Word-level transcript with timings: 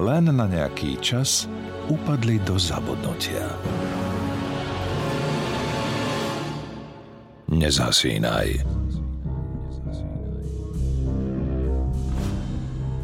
len 0.00 0.32
na 0.32 0.48
nejaký 0.48 0.96
čas 1.04 1.44
upadli 1.92 2.40
do 2.40 2.56
zabudnutia. 2.56 3.44
Nezasínaj. 7.52 8.64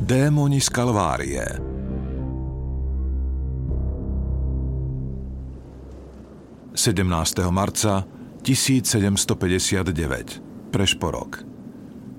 Démoni 0.09 0.57
z 0.57 0.69
Kalvárie 0.73 1.45
17. 6.73 7.05
marca 7.53 8.09
1759 8.41 10.73
Prešporok 10.73 11.45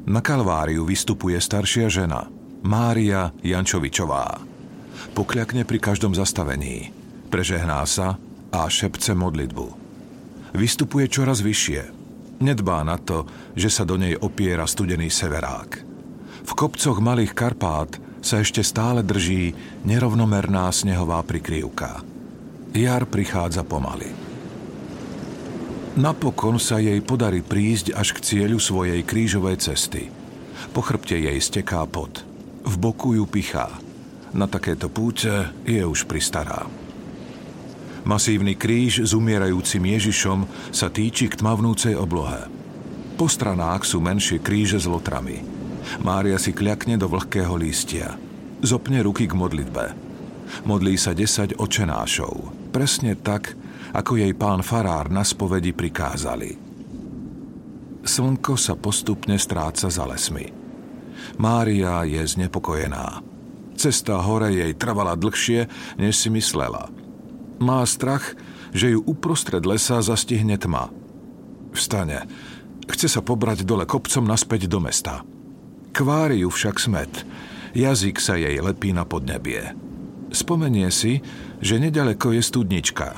Na 0.06 0.22
Kalváriu 0.22 0.86
vystupuje 0.86 1.42
staršia 1.42 1.90
žena 1.90 2.30
Mária 2.62 3.34
Jančovičová 3.42 4.49
pokľakne 5.14 5.66
pri 5.66 5.80
každom 5.82 6.14
zastavení, 6.14 6.94
prežehná 7.34 7.84
sa 7.86 8.18
a 8.50 8.66
šepce 8.66 9.14
modlitbu. 9.14 9.66
Vystupuje 10.58 11.06
čoraz 11.10 11.46
vyššie. 11.46 11.82
Nedbá 12.40 12.82
na 12.88 12.96
to, 12.96 13.28
že 13.54 13.70
sa 13.70 13.84
do 13.84 14.00
nej 14.00 14.16
opiera 14.16 14.64
studený 14.64 15.12
severák. 15.12 15.72
V 16.48 16.52
kopcoch 16.56 16.98
Malých 17.04 17.36
Karpát 17.36 17.92
sa 18.24 18.40
ešte 18.40 18.64
stále 18.64 19.04
drží 19.04 19.54
nerovnomerná 19.86 20.72
snehová 20.72 21.22
prikryvka. 21.22 22.02
Jar 22.74 23.04
prichádza 23.06 23.68
pomaly. 23.68 24.10
Napokon 26.00 26.62
sa 26.62 26.80
jej 26.80 27.04
podarí 27.04 27.44
prísť 27.44 27.92
až 27.92 28.16
k 28.16 28.24
cieľu 28.24 28.62
svojej 28.62 29.04
krížovej 29.04 29.60
cesty. 29.60 30.08
Po 30.72 30.80
chrbte 30.80 31.18
jej 31.18 31.40
steká 31.44 31.84
pot. 31.90 32.24
V 32.64 32.76
boku 32.80 33.18
ju 33.20 33.26
pichá. 33.28 33.68
Na 34.34 34.46
takéto 34.46 34.90
púte 34.90 35.50
je 35.66 35.82
už 35.82 36.06
pristará. 36.06 36.70
Masívny 38.06 38.56
kríž 38.56 39.06
s 39.06 39.12
umierajúcim 39.14 39.84
Ježišom 39.86 40.72
sa 40.74 40.88
týči 40.90 41.30
k 41.30 41.38
tmavnúcej 41.38 41.94
oblohe. 41.94 42.48
Po 43.20 43.28
stranách 43.28 43.84
sú 43.84 44.00
menšie 44.00 44.40
kríže 44.40 44.80
s 44.80 44.88
lotrami. 44.88 45.44
Mária 46.02 46.40
si 46.40 46.56
kľakne 46.56 46.96
do 46.96 47.12
vlhkého 47.12 47.52
lístia. 47.60 48.16
Zopne 48.64 49.04
ruky 49.04 49.28
k 49.28 49.36
modlitbe. 49.36 49.86
Modlí 50.66 50.96
sa 50.96 51.14
10 51.14 51.60
očenášov. 51.60 52.34
Presne 52.74 53.20
tak, 53.20 53.54
ako 53.94 54.18
jej 54.18 54.34
pán 54.38 54.62
farár 54.66 55.10
na 55.10 55.26
spovedi 55.26 55.74
prikázali. 55.76 56.58
Slnko 58.06 58.56
sa 58.58 58.74
postupne 58.74 59.36
stráca 59.38 59.92
za 59.92 60.06
lesmi. 60.08 60.50
Mária 61.38 62.08
je 62.08 62.24
znepokojená. 62.24 63.29
Cesta 63.80 64.20
hore 64.20 64.52
jej 64.52 64.76
trvala 64.76 65.16
dlhšie, 65.16 65.72
než 65.96 66.20
si 66.20 66.28
myslela. 66.28 66.92
Má 67.64 67.80
strach, 67.88 68.36
že 68.76 68.92
ju 68.92 69.00
uprostred 69.08 69.64
lesa 69.64 70.04
zastihne 70.04 70.60
tma. 70.60 70.92
Vstane. 71.72 72.28
Chce 72.92 73.08
sa 73.08 73.24
pobrať 73.24 73.64
dole 73.64 73.88
kopcom 73.88 74.28
naspäť 74.28 74.68
do 74.68 74.84
mesta. 74.84 75.24
Kvári 75.96 76.44
ju 76.44 76.52
však 76.52 76.76
smet. 76.76 77.24
Jazyk 77.72 78.20
sa 78.20 78.36
jej 78.36 78.60
lepí 78.60 78.92
na 78.92 79.08
podnebie. 79.08 79.72
Spomenie 80.36 80.92
si, 80.92 81.24
že 81.64 81.80
nedaleko 81.80 82.36
je 82.36 82.44
studnička. 82.44 83.16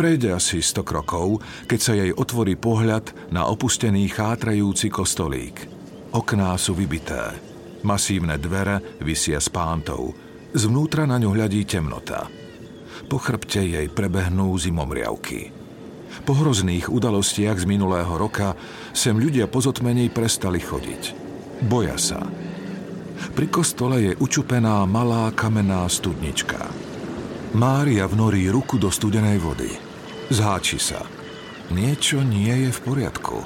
Prejde 0.00 0.32
asi 0.32 0.64
100 0.64 0.80
krokov, 0.80 1.44
keď 1.68 1.80
sa 1.84 1.92
jej 1.92 2.08
otvorí 2.16 2.56
pohľad 2.56 3.36
na 3.36 3.44
opustený 3.52 4.08
chátrajúci 4.08 4.88
kostolík. 4.88 5.68
Okná 6.16 6.56
sú 6.56 6.72
vybité. 6.72 7.49
Masívne 7.80 8.36
dvere 8.36 9.00
vysia 9.00 9.40
s 9.40 9.48
pántou. 9.48 10.12
Zvnútra 10.52 11.08
na 11.08 11.16
ňu 11.16 11.32
hľadí 11.32 11.64
temnota. 11.64 12.28
Po 13.08 13.16
chrbte 13.16 13.64
jej 13.64 13.86
prebehnú 13.88 14.52
zimomriavky. 14.60 15.50
Po 16.26 16.36
hrozných 16.36 16.90
udalostiach 16.92 17.56
z 17.56 17.66
minulého 17.70 18.10
roka 18.18 18.58
sem 18.92 19.16
ľudia 19.16 19.48
pozotmení 19.48 20.12
prestali 20.12 20.60
chodiť. 20.60 21.02
Boja 21.64 21.96
sa. 21.96 22.20
Pri 23.32 23.46
kostole 23.48 24.10
je 24.10 24.12
učupená 24.18 24.84
malá 24.84 25.32
kamenná 25.32 25.86
studnička. 25.88 26.60
Mária 27.56 28.04
vnorí 28.04 28.46
ruku 28.52 28.76
do 28.76 28.92
studenej 28.92 29.38
vody. 29.40 29.70
Zháči 30.30 30.78
sa. 30.78 31.02
Niečo 31.70 32.22
nie 32.26 32.68
je 32.68 32.70
v 32.74 32.80
poriadku. 32.82 33.42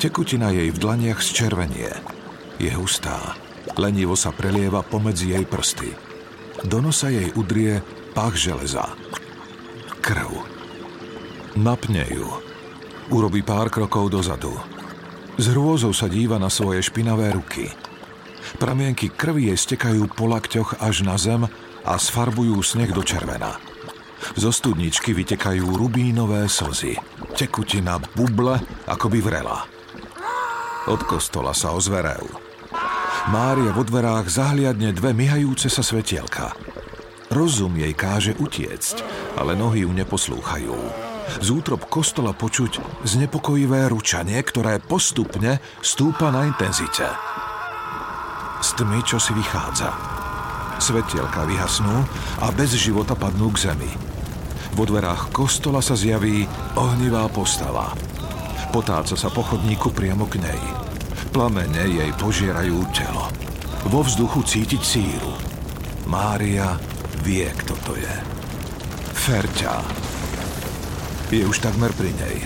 Tekutina 0.00 0.52
jej 0.52 0.68
v 0.72 0.80
dlaniach 0.80 1.20
zčervenie. 1.20 1.92
Je 2.60 2.72
hustá. 2.72 3.43
Lenivo 3.74 4.14
sa 4.14 4.30
prelieva 4.30 4.86
pomedzi 4.86 5.34
jej 5.34 5.42
prsty. 5.42 5.90
Do 6.62 6.78
nosa 6.78 7.10
jej 7.10 7.34
udrie 7.34 7.82
pach 8.14 8.38
železa. 8.38 8.94
Krv. 9.98 10.30
Napne 11.58 12.06
ju. 12.06 12.28
Urobí 13.10 13.42
pár 13.42 13.68
krokov 13.68 14.14
dozadu. 14.14 14.54
S 15.34 15.50
hrôzou 15.50 15.90
sa 15.90 16.06
díva 16.06 16.38
na 16.38 16.46
svoje 16.46 16.86
špinavé 16.86 17.34
ruky. 17.34 17.66
Pramienky 18.62 19.10
krvi 19.10 19.50
jej 19.50 19.58
stekajú 19.58 20.06
po 20.14 20.30
lakťoch 20.30 20.78
až 20.78 21.02
na 21.02 21.18
zem 21.18 21.42
a 21.82 21.92
sfarbujú 21.98 22.62
sneh 22.62 22.94
do 22.94 23.02
červena. 23.02 23.58
Zo 24.38 24.54
studničky 24.54 25.10
vytekajú 25.12 25.74
rubínové 25.74 26.46
slzy. 26.46 26.96
Tekutina 27.34 27.98
buble, 27.98 28.62
ako 28.86 29.06
by 29.10 29.18
vrela. 29.20 29.58
Od 30.86 31.00
kostola 31.04 31.50
sa 31.50 31.74
ozverajú. 31.74 32.43
Mária 33.24 33.72
vo 33.72 33.80
dverách 33.80 34.28
zahliadne 34.28 34.92
dve 34.92 35.16
myhajúce 35.16 35.72
sa 35.72 35.80
svetielka. 35.80 36.52
Rozum 37.32 37.72
jej 37.80 37.96
káže 37.96 38.36
utiecť, 38.36 39.00
ale 39.40 39.56
nohy 39.56 39.88
ju 39.88 39.90
neposlúchajú. 39.96 40.76
Z 41.40 41.48
útrop 41.48 41.88
kostola 41.88 42.36
počuť 42.36 42.84
znepokojivé 43.08 43.88
ručanie, 43.88 44.36
ktoré 44.44 44.76
postupne 44.76 45.56
stúpa 45.80 46.28
na 46.28 46.44
intenzite. 46.44 47.08
Z 48.60 48.76
tmy 48.76 49.00
čo 49.08 49.16
si 49.16 49.32
vychádza. 49.32 49.88
Svetielka 50.76 51.48
vyhasnú 51.48 52.04
a 52.44 52.52
bez 52.52 52.76
života 52.76 53.16
padnú 53.16 53.48
k 53.56 53.72
zemi. 53.72 53.92
Vo 54.76 54.84
dverách 54.84 55.32
kostola 55.32 55.80
sa 55.80 55.96
zjaví 55.96 56.44
ohnivá 56.76 57.24
postava. 57.32 57.88
Potáca 58.68 59.16
sa 59.16 59.32
po 59.32 59.40
chodníku 59.40 59.96
priamo 59.96 60.28
k 60.28 60.44
nej. 60.44 60.83
Plamene 61.34 61.90
jej 61.90 62.14
požierajú 62.14 62.94
telo. 62.94 63.26
Vo 63.90 64.06
vzduchu 64.06 64.46
cítiť 64.46 64.82
síru. 64.86 65.34
Mária 66.06 66.78
vie, 67.26 67.42
kto 67.50 67.74
to 67.82 67.98
je. 67.98 68.14
Ferťa. 69.18 69.82
Je 71.34 71.42
už 71.42 71.58
takmer 71.58 71.90
pri 71.98 72.14
nej. 72.22 72.38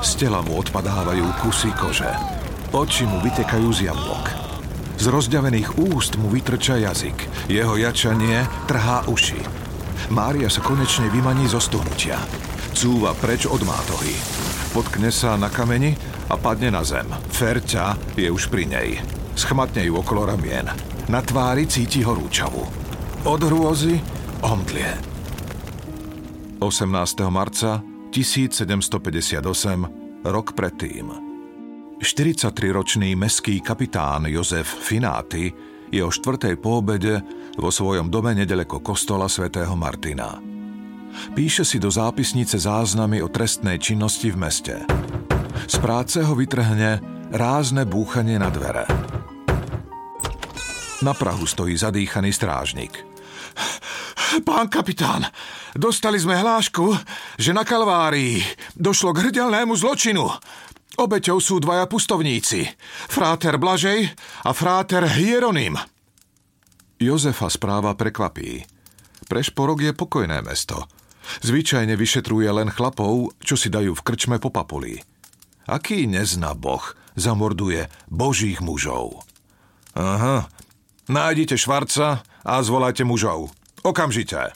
Z 0.00 0.24
tela 0.24 0.40
mu 0.40 0.56
odpadávajú 0.56 1.20
kusy 1.44 1.68
kože. 1.76 2.08
Oči 2.72 3.04
mu 3.04 3.20
vytekajú 3.20 3.68
z 3.76 3.92
jablok. 3.92 4.32
Z 4.96 5.04
rozďavených 5.12 5.76
úst 5.92 6.16
mu 6.16 6.32
vytrča 6.32 6.80
jazyk. 6.80 7.28
Jeho 7.52 7.76
jačanie 7.76 8.48
trhá 8.64 9.04
uši. 9.04 9.36
Mária 10.08 10.48
sa 10.48 10.64
konečne 10.64 11.12
vymaní 11.12 11.44
zo 11.44 11.60
stuhnutia. 11.60 12.16
Cúva 12.72 13.12
preč 13.12 13.44
od 13.44 13.60
mátohy. 13.68 14.16
Potkne 14.72 15.12
sa 15.12 15.36
na 15.36 15.52
kameni 15.52 16.13
a 16.28 16.34
padne 16.36 16.72
na 16.72 16.84
zem. 16.86 17.08
Ferťa 17.32 18.16
je 18.16 18.28
už 18.30 18.48
pri 18.48 18.64
nej. 18.68 18.88
Schmatne 19.34 19.84
ju 19.84 19.98
okolo 19.98 20.30
ramien. 20.30 20.68
Na 21.10 21.20
tvári 21.20 21.68
cíti 21.68 22.00
horúčavu. 22.00 22.64
Od 23.24 23.40
hrôzy 23.40 24.00
omdlie. 24.44 24.92
18. 26.60 27.28
marca 27.28 27.82
1758, 28.14 30.24
rok 30.24 30.56
predtým. 30.56 31.06
43-ročný 32.00 33.16
meský 33.16 33.60
kapitán 33.64 34.28
Jozef 34.28 34.68
Fináty 34.68 35.52
je 35.88 36.04
o 36.04 36.10
štvrtej 36.10 36.60
po 36.60 36.84
vo 37.54 37.70
svojom 37.70 38.10
dome 38.10 38.34
nedaleko 38.34 38.82
kostola 38.82 39.30
svätého 39.30 39.72
Martina. 39.78 40.36
Píše 41.32 41.62
si 41.62 41.78
do 41.78 41.88
zápisnice 41.88 42.58
záznamy 42.58 43.22
o 43.22 43.30
trestnej 43.30 43.78
činnosti 43.78 44.34
v 44.34 44.36
meste. 44.36 44.76
Z 45.64 45.76
práce 45.80 46.20
ho 46.22 46.34
vytrhne 46.36 47.00
rázne 47.34 47.82
búchanie 47.88 48.38
na 48.38 48.52
dvere. 48.52 48.86
Na 51.02 51.12
Prahu 51.12 51.44
stojí 51.44 51.76
zadýchaný 51.76 52.32
strážnik. 52.32 52.96
Pán 54.42 54.66
kapitán, 54.66 55.28
dostali 55.78 56.18
sme 56.18 56.34
hlášku, 56.34 56.96
že 57.38 57.54
na 57.54 57.62
Kalvárii 57.62 58.42
došlo 58.74 59.14
k 59.14 59.30
hrdelnému 59.30 59.78
zločinu. 59.78 60.26
Obeťou 60.94 61.38
sú 61.42 61.58
dvaja 61.58 61.90
pustovníci, 61.90 62.66
fráter 63.10 63.58
Blažej 63.58 64.10
a 64.46 64.50
fráter 64.54 65.06
Hieronym. 65.06 65.74
Jozefa 66.98 67.50
správa 67.50 67.98
prekvapí. 67.98 68.62
Prešporok 69.26 69.90
je 69.90 69.92
pokojné 69.94 70.38
mesto. 70.42 70.86
Zvyčajne 71.42 71.98
vyšetruje 71.98 72.46
len 72.52 72.70
chlapov, 72.70 73.34
čo 73.42 73.58
si 73.58 73.72
dajú 73.72 73.96
v 73.96 74.04
krčme 74.04 74.36
po 74.38 74.54
papuli. 74.54 75.13
Aký 75.64 76.04
nezná 76.04 76.52
boh 76.52 76.92
zamorduje 77.16 77.88
božích 78.10 78.60
mužov? 78.60 79.24
Aha, 79.96 80.50
nájdite 81.08 81.56
Švarca 81.56 82.20
a 82.44 82.54
zvolajte 82.60 83.06
mužov. 83.06 83.48
Okamžite. 83.80 84.52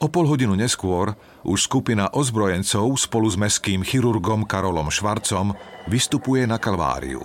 O 0.00 0.08
pol 0.12 0.28
hodinu 0.28 0.52
neskôr 0.56 1.16
už 1.44 1.68
skupina 1.68 2.12
ozbrojencov 2.12 2.96
spolu 2.96 3.28
s 3.28 3.36
meským 3.40 3.80
chirurgom 3.80 4.44
Karolom 4.44 4.92
Švarcom 4.92 5.56
vystupuje 5.88 6.44
na 6.44 6.60
Kalváriu. 6.60 7.24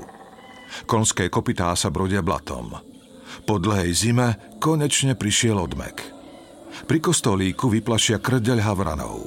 Konské 0.85 1.27
kopytá 1.27 1.75
sa 1.75 1.89
brodia 1.89 2.23
blatom. 2.23 2.75
Po 3.43 3.55
dlhej 3.57 3.91
zime 3.95 4.27
konečne 4.61 5.15
prišiel 5.15 5.57
odmek. 5.57 6.03
Pri 6.85 6.99
kostolíku 7.01 7.67
vyplašia 7.67 8.21
krdeľ 8.21 8.59
havranov. 8.63 9.17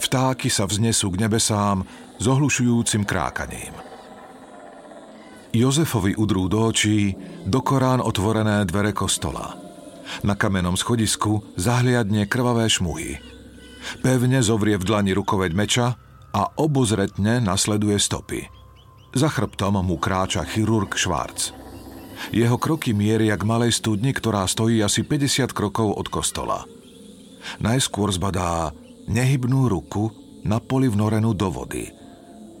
Vtáky 0.00 0.48
sa 0.48 0.64
vznesú 0.66 1.12
k 1.12 1.28
nebesám 1.28 1.84
s 2.20 2.24
ohlušujúcim 2.28 3.08
krákaním. 3.08 3.72
Jozefovi 5.50 6.14
udrú 6.14 6.46
do 6.46 6.68
očí 6.68 7.16
do 7.48 7.64
Korán 7.64 7.98
otvorené 7.98 8.62
dvere 8.68 8.94
kostola. 8.94 9.56
Na 10.22 10.36
kamennom 10.38 10.78
schodisku 10.78 11.56
zahliadne 11.56 12.28
krvavé 12.28 12.68
šmuhy– 12.68 13.16
Pevne 14.00 14.40
zovrie 14.44 14.76
v 14.76 14.84
dlani 14.84 15.12
rukoveď 15.16 15.50
meča 15.56 15.96
a 16.30 16.42
obozretne 16.60 17.40
nasleduje 17.42 17.96
stopy. 17.98 18.40
Za 19.10 19.26
chrbtom 19.26 19.82
mu 19.82 19.98
kráča 19.98 20.46
chirurg 20.46 20.94
Švárc. 20.94 21.50
Jeho 22.30 22.60
kroky 22.60 22.92
mieria 22.92 23.34
k 23.34 23.48
malej 23.48 23.80
studni, 23.80 24.12
ktorá 24.12 24.44
stojí 24.44 24.78
asi 24.84 25.02
50 25.02 25.56
krokov 25.56 25.96
od 25.96 26.06
kostola. 26.12 26.68
Najskôr 27.58 28.12
zbadá 28.12 28.70
nehybnú 29.08 29.72
ruku 29.72 30.12
na 30.44 30.60
poli 30.60 30.86
vnorenú 30.86 31.32
do 31.32 31.48
vody. 31.48 31.99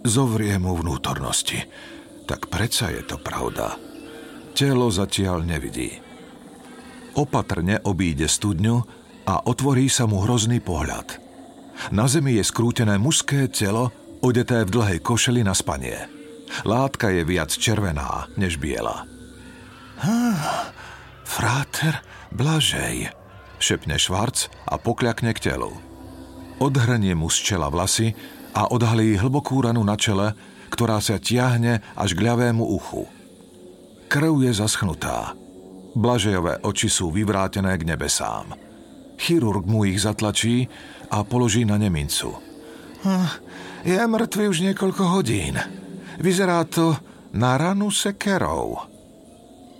Zovrie 0.00 0.56
mu 0.56 0.72
vnútornosti. 0.80 1.60
Tak 2.24 2.48
predsa 2.48 2.88
je 2.88 3.04
to 3.04 3.20
pravda. 3.20 3.76
Telo 4.56 4.88
zatiaľ 4.88 5.44
nevidí. 5.44 6.00
Opatrne 7.18 7.82
obíde 7.84 8.24
studňu 8.24 8.76
a 9.28 9.44
otvorí 9.44 9.92
sa 9.92 10.08
mu 10.08 10.24
hrozný 10.24 10.62
pohľad. 10.64 11.20
Na 11.92 12.08
zemi 12.08 12.36
je 12.40 12.44
skrútené 12.44 12.96
mužské 12.96 13.48
telo, 13.52 13.92
odeté 14.24 14.64
v 14.64 14.72
dlhej 14.72 14.98
košeli 15.04 15.44
na 15.44 15.52
spanie. 15.52 15.96
Látka 16.64 17.12
je 17.12 17.22
viac 17.24 17.52
červená 17.52 18.28
než 18.40 18.56
biela. 18.56 19.04
Hm, 20.00 20.36
fráter 21.28 22.00
Blažej, 22.32 23.12
šepne 23.60 24.00
Švarc 24.00 24.48
a 24.64 24.80
pokľakne 24.80 25.36
k 25.36 25.52
telu. 25.52 25.72
Odhrnie 26.60 27.12
mu 27.16 27.28
z 27.28 27.38
čela 27.52 27.68
vlasy 27.68 28.12
a 28.54 28.70
odhalí 28.70 29.18
hlbokú 29.18 29.62
ranu 29.62 29.82
na 29.86 29.94
čele, 29.94 30.34
ktorá 30.70 31.02
sa 31.02 31.18
tiahne 31.18 31.82
až 31.98 32.14
k 32.14 32.24
ľavému 32.24 32.62
uchu. 32.62 33.04
Krv 34.10 34.42
je 34.42 34.52
zaschnutá. 34.54 35.34
Blažejové 35.94 36.62
oči 36.62 36.86
sú 36.86 37.10
vyvrátené 37.10 37.74
k 37.78 37.86
nebesám. 37.86 38.54
Chirurg 39.18 39.66
mu 39.66 39.86
ich 39.86 40.02
zatlačí 40.02 40.70
a 41.10 41.26
položí 41.26 41.66
na 41.66 41.76
nemincu. 41.78 42.30
Hm, 43.02 43.28
je 43.86 43.98
mŕtvy 43.98 44.44
už 44.46 44.58
niekoľko 44.70 45.02
hodín. 45.10 45.58
Vyzerá 46.22 46.62
to 46.66 46.94
na 47.34 47.58
ranu 47.58 47.90
sekerov. 47.90 48.86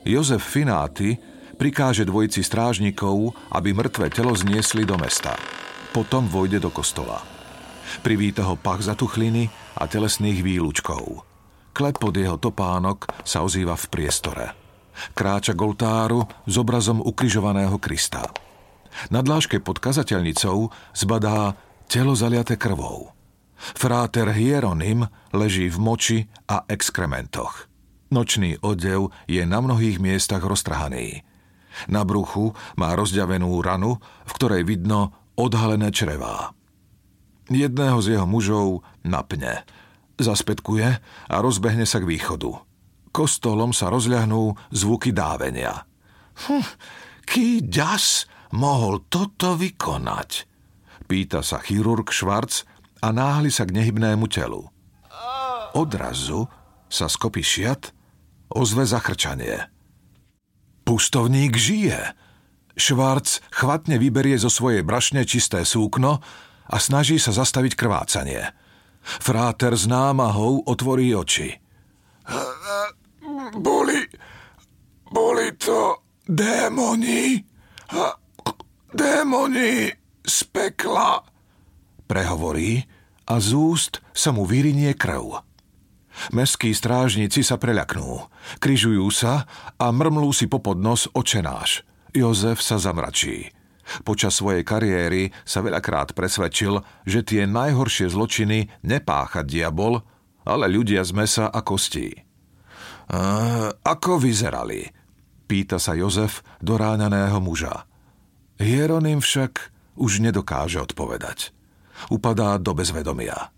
Jozef 0.03 0.43
Fináty 0.43 1.19
prikáže 1.61 2.09
dvojici 2.09 2.41
strážnikov, 2.41 3.37
aby 3.53 3.77
mŕtve 3.77 4.09
telo 4.09 4.33
zniesli 4.33 4.89
do 4.89 4.97
mesta. 4.97 5.37
Potom 5.93 6.25
vojde 6.25 6.63
do 6.63 6.73
kostola. 6.73 7.40
Privíta 8.01 8.47
ho 8.47 8.55
pach 8.55 8.81
zatuchliny 8.83 9.51
a 9.79 9.87
telesných 9.91 10.41
výlučkov. 10.41 11.27
Klepot 11.71 12.15
jeho 12.15 12.39
topánok 12.39 13.11
sa 13.23 13.43
ozýva 13.47 13.79
v 13.79 13.87
priestore. 13.91 14.47
Kráča 15.15 15.55
k 15.55 15.61
oltáru 15.65 16.27
s 16.45 16.55
obrazom 16.61 17.01
ukrižovaného 17.01 17.79
Krista. 17.79 18.27
Na 19.09 19.23
dláške 19.23 19.63
pod 19.63 19.79
kazateľnicou 19.79 20.71
zbadá 20.93 21.55
telo 21.87 22.13
zaliaté 22.19 22.59
krvou. 22.59 23.15
Fráter 23.57 24.29
Hieronym 24.33 25.07
leží 25.37 25.69
v 25.69 25.79
moči 25.79 26.19
a 26.49 26.65
exkrementoch. 26.67 27.69
Nočný 28.11 28.59
odev 28.61 29.15
je 29.31 29.47
na 29.47 29.63
mnohých 29.63 30.03
miestach 30.03 30.43
roztrhaný. 30.43 31.23
Na 31.87 32.03
bruchu 32.03 32.51
má 32.75 32.99
rozďavenú 32.99 33.63
ranu, 33.63 34.03
v 34.27 34.33
ktorej 34.35 34.67
vidno 34.67 35.15
odhalené 35.39 35.95
črevá. 35.95 36.51
Jedného 37.51 37.99
z 37.99 38.15
jeho 38.15 38.27
mužov 38.31 38.87
napne, 39.03 39.67
zaspetkuje 40.23 41.03
a 41.27 41.35
rozbehne 41.43 41.83
sa 41.83 41.99
k 41.99 42.07
východu. 42.07 42.55
Kostolom 43.11 43.75
sa 43.75 43.91
rozľahnú 43.91 44.71
zvuky 44.71 45.11
dávenia. 45.11 45.83
Hm, 46.47 46.63
ký 47.27 47.67
ďas, 47.67 48.31
mohol 48.55 49.03
toto 49.11 49.59
vykonať? 49.59 50.47
Pýta 51.11 51.43
sa 51.43 51.59
chirurg 51.59 52.07
Švarc 52.15 52.63
a 53.03 53.11
náhli 53.11 53.51
sa 53.51 53.67
k 53.67 53.75
nehybnému 53.75 54.31
telu. 54.31 54.71
Odrazu 55.75 56.47
sa 56.87 57.11
skopí 57.11 57.43
šiat, 57.43 57.91
ozve 58.55 58.87
zachrčanie. 58.87 59.67
Pustovník 60.87 61.59
žije. 61.59 62.15
Švarc 62.79 63.43
chvatne 63.51 63.99
vyberie 63.99 64.39
zo 64.39 64.47
svojej 64.51 64.87
brašne 64.87 65.27
čisté 65.27 65.67
súkno 65.67 66.23
a 66.71 66.77
snaží 66.79 67.19
sa 67.19 67.35
zastaviť 67.35 67.75
krvácanie. 67.75 68.55
Fráter 69.03 69.75
s 69.75 69.91
námahou 69.91 70.63
otvorí 70.65 71.11
oči. 71.11 71.59
Boli, 73.59 74.01
boli 75.11 75.47
to 75.59 76.07
démoni? 76.23 77.43
Démoni 78.95 79.91
z 80.23 80.39
pekla, 80.51 81.23
prehovorí 82.07 82.87
a 83.27 83.39
z 83.43 83.51
úst 83.55 83.95
sa 84.15 84.31
mu 84.31 84.47
vyrinie 84.47 84.95
krv. 84.95 85.43
Mestskí 86.35 86.75
strážnici 86.75 87.47
sa 87.47 87.57
preľaknú, 87.57 88.27
kryžujú 88.59 89.07
sa 89.15 89.47
a 89.79 89.87
mrmlú 89.95 90.31
si 90.35 90.51
popod 90.51 90.79
nos 90.79 91.07
očenáš. 91.15 91.87
Jozef 92.11 92.59
sa 92.59 92.83
zamračí. 92.83 93.55
Počas 94.07 94.39
svojej 94.39 94.63
kariéry 94.63 95.35
sa 95.43 95.61
veľakrát 95.61 96.15
presvedčil, 96.15 96.83
že 97.07 97.27
tie 97.27 97.47
najhoršie 97.47 98.11
zločiny 98.11 98.71
nepácha 98.87 99.43
diabol, 99.43 100.03
ale 100.47 100.67
ľudia 100.71 101.03
z 101.05 101.13
mesa 101.15 101.47
a 101.51 101.61
kostí. 101.61 102.15
A, 103.11 103.75
ako 103.75 104.23
vyzerali? 104.23 104.87
Pýta 105.51 105.83
sa 105.83 105.99
Jozef 105.99 106.47
do 106.63 106.79
ráňaného 106.79 107.43
muža. 107.43 107.91
Hieronym 108.63 109.19
však 109.19 109.75
už 109.99 110.23
nedokáže 110.23 110.79
odpovedať. 110.79 111.51
Upadá 112.07 112.57
do 112.57 112.71
bezvedomia. 112.73 113.51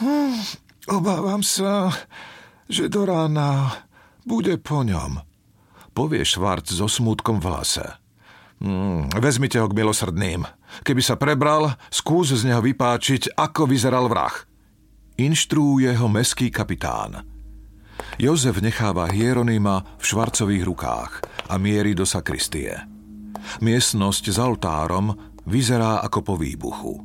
Hm, 0.00 0.40
obávam 0.88 1.44
sa, 1.44 1.92
že 2.66 2.88
do 2.88 3.04
rána 3.04 3.76
bude 4.26 4.58
po 4.58 4.82
ňom, 4.82 5.22
povie 5.94 6.26
Švarc 6.26 6.66
so 6.66 6.90
smútkom 6.90 7.38
v 7.38 7.48
hlase. 7.52 7.86
Hmm, 8.56 9.12
vezmite 9.20 9.60
ho 9.60 9.68
k 9.68 9.76
milosrdným. 9.76 10.48
Keby 10.80 11.02
sa 11.04 11.20
prebral, 11.20 11.76
skús 11.92 12.32
z 12.32 12.42
neho 12.48 12.64
vypáčiť, 12.64 13.36
ako 13.36 13.68
vyzeral 13.68 14.08
vrah. 14.08 14.32
Inštruuje 15.20 15.92
ho 15.96 16.08
meský 16.08 16.48
kapitán. 16.48 17.24
Jozef 18.16 18.60
necháva 18.64 19.08
Hieronima 19.12 19.96
v 20.00 20.04
švarcových 20.04 20.64
rukách 20.64 21.12
a 21.52 21.54
mierí 21.60 21.92
do 21.92 22.08
sakristie. 22.08 22.72
Miestnosť 23.60 24.24
s 24.32 24.38
oltárom 24.40 25.12
vyzerá 25.44 26.00
ako 26.04 26.20
po 26.24 26.34
výbuchu. 26.36 27.00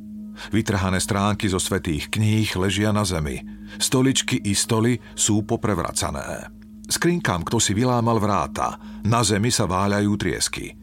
Vytrhané 0.50 0.98
stránky 0.98 1.46
zo 1.46 1.60
svetých 1.60 2.08
kníh 2.08 2.48
ležia 2.56 2.90
na 2.90 3.04
zemi. 3.04 3.44
Stoličky 3.76 4.40
i 4.40 4.56
stoly 4.56 4.98
sú 5.12 5.44
poprevracané. 5.44 6.48
Skrinkám 6.88 7.46
kto 7.46 7.60
si 7.60 7.76
vylámal 7.76 8.18
vráta. 8.18 8.76
Na 9.06 9.22
zemi 9.22 9.52
sa 9.52 9.68
váľajú 9.68 10.12
triesky. 10.18 10.81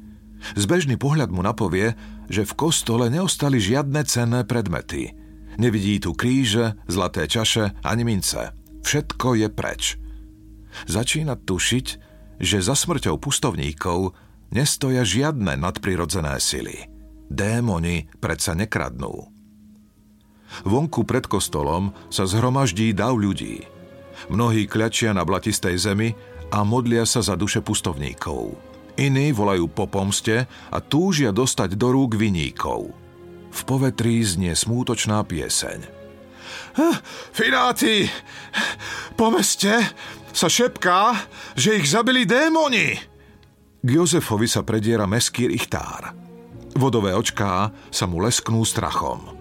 Zbežný 0.56 0.96
pohľad 0.96 1.30
mu 1.30 1.44
napovie, 1.44 1.94
že 2.32 2.48
v 2.48 2.54
kostole 2.56 3.12
neostali 3.12 3.60
žiadne 3.60 4.02
cenné 4.08 4.42
predmety. 4.48 5.14
Nevidí 5.60 6.00
tu 6.00 6.16
kríže, 6.16 6.80
zlaté 6.88 7.28
čaše 7.28 7.76
ani 7.84 8.08
mince. 8.08 8.56
Všetko 8.86 9.36
je 9.36 9.48
preč. 9.52 10.00
Začína 10.88 11.36
tušiť, 11.36 11.88
že 12.40 12.58
za 12.64 12.76
smrťou 12.78 13.20
pustovníkov 13.20 14.16
nestoja 14.56 15.04
žiadne 15.04 15.60
nadprirodzené 15.60 16.40
sily. 16.40 16.88
Démoni 17.28 18.08
predsa 18.24 18.56
nekradnú. 18.56 19.28
Vonku 20.66 21.06
pred 21.06 21.30
kostolom 21.30 21.94
sa 22.10 22.26
zhromaždí 22.26 22.96
dav 22.96 23.14
ľudí. 23.20 23.62
Mnohí 24.34 24.66
kľačia 24.66 25.14
na 25.14 25.22
blatistej 25.22 25.78
zemi 25.78 26.10
a 26.50 26.66
modlia 26.66 27.06
sa 27.06 27.22
za 27.22 27.38
duše 27.38 27.62
pustovníkov. 27.62 28.69
Iní 29.00 29.32
volajú 29.32 29.72
po 29.72 29.88
pomste 29.88 30.44
a 30.68 30.78
túžia 30.84 31.32
dostať 31.32 31.80
do 31.80 31.96
rúk 31.96 32.20
viníkov. 32.20 32.92
V 33.48 33.60
povetrí 33.64 34.20
znie 34.28 34.52
smútočná 34.52 35.24
pieseň. 35.24 35.88
Fináti, 37.32 38.12
po 39.16 39.32
meste 39.32 39.72
sa 40.36 40.52
šepká, 40.52 41.16
že 41.56 41.80
ich 41.80 41.88
zabili 41.88 42.28
démoni. 42.28 43.00
K 43.80 43.88
Jozefovi 43.88 44.52
sa 44.52 44.68
prediera 44.68 45.08
meský 45.08 45.48
richtár. 45.48 46.12
Vodové 46.76 47.16
očká 47.16 47.72
sa 47.88 48.04
mu 48.04 48.20
lesknú 48.20 48.68
strachom. 48.68 49.32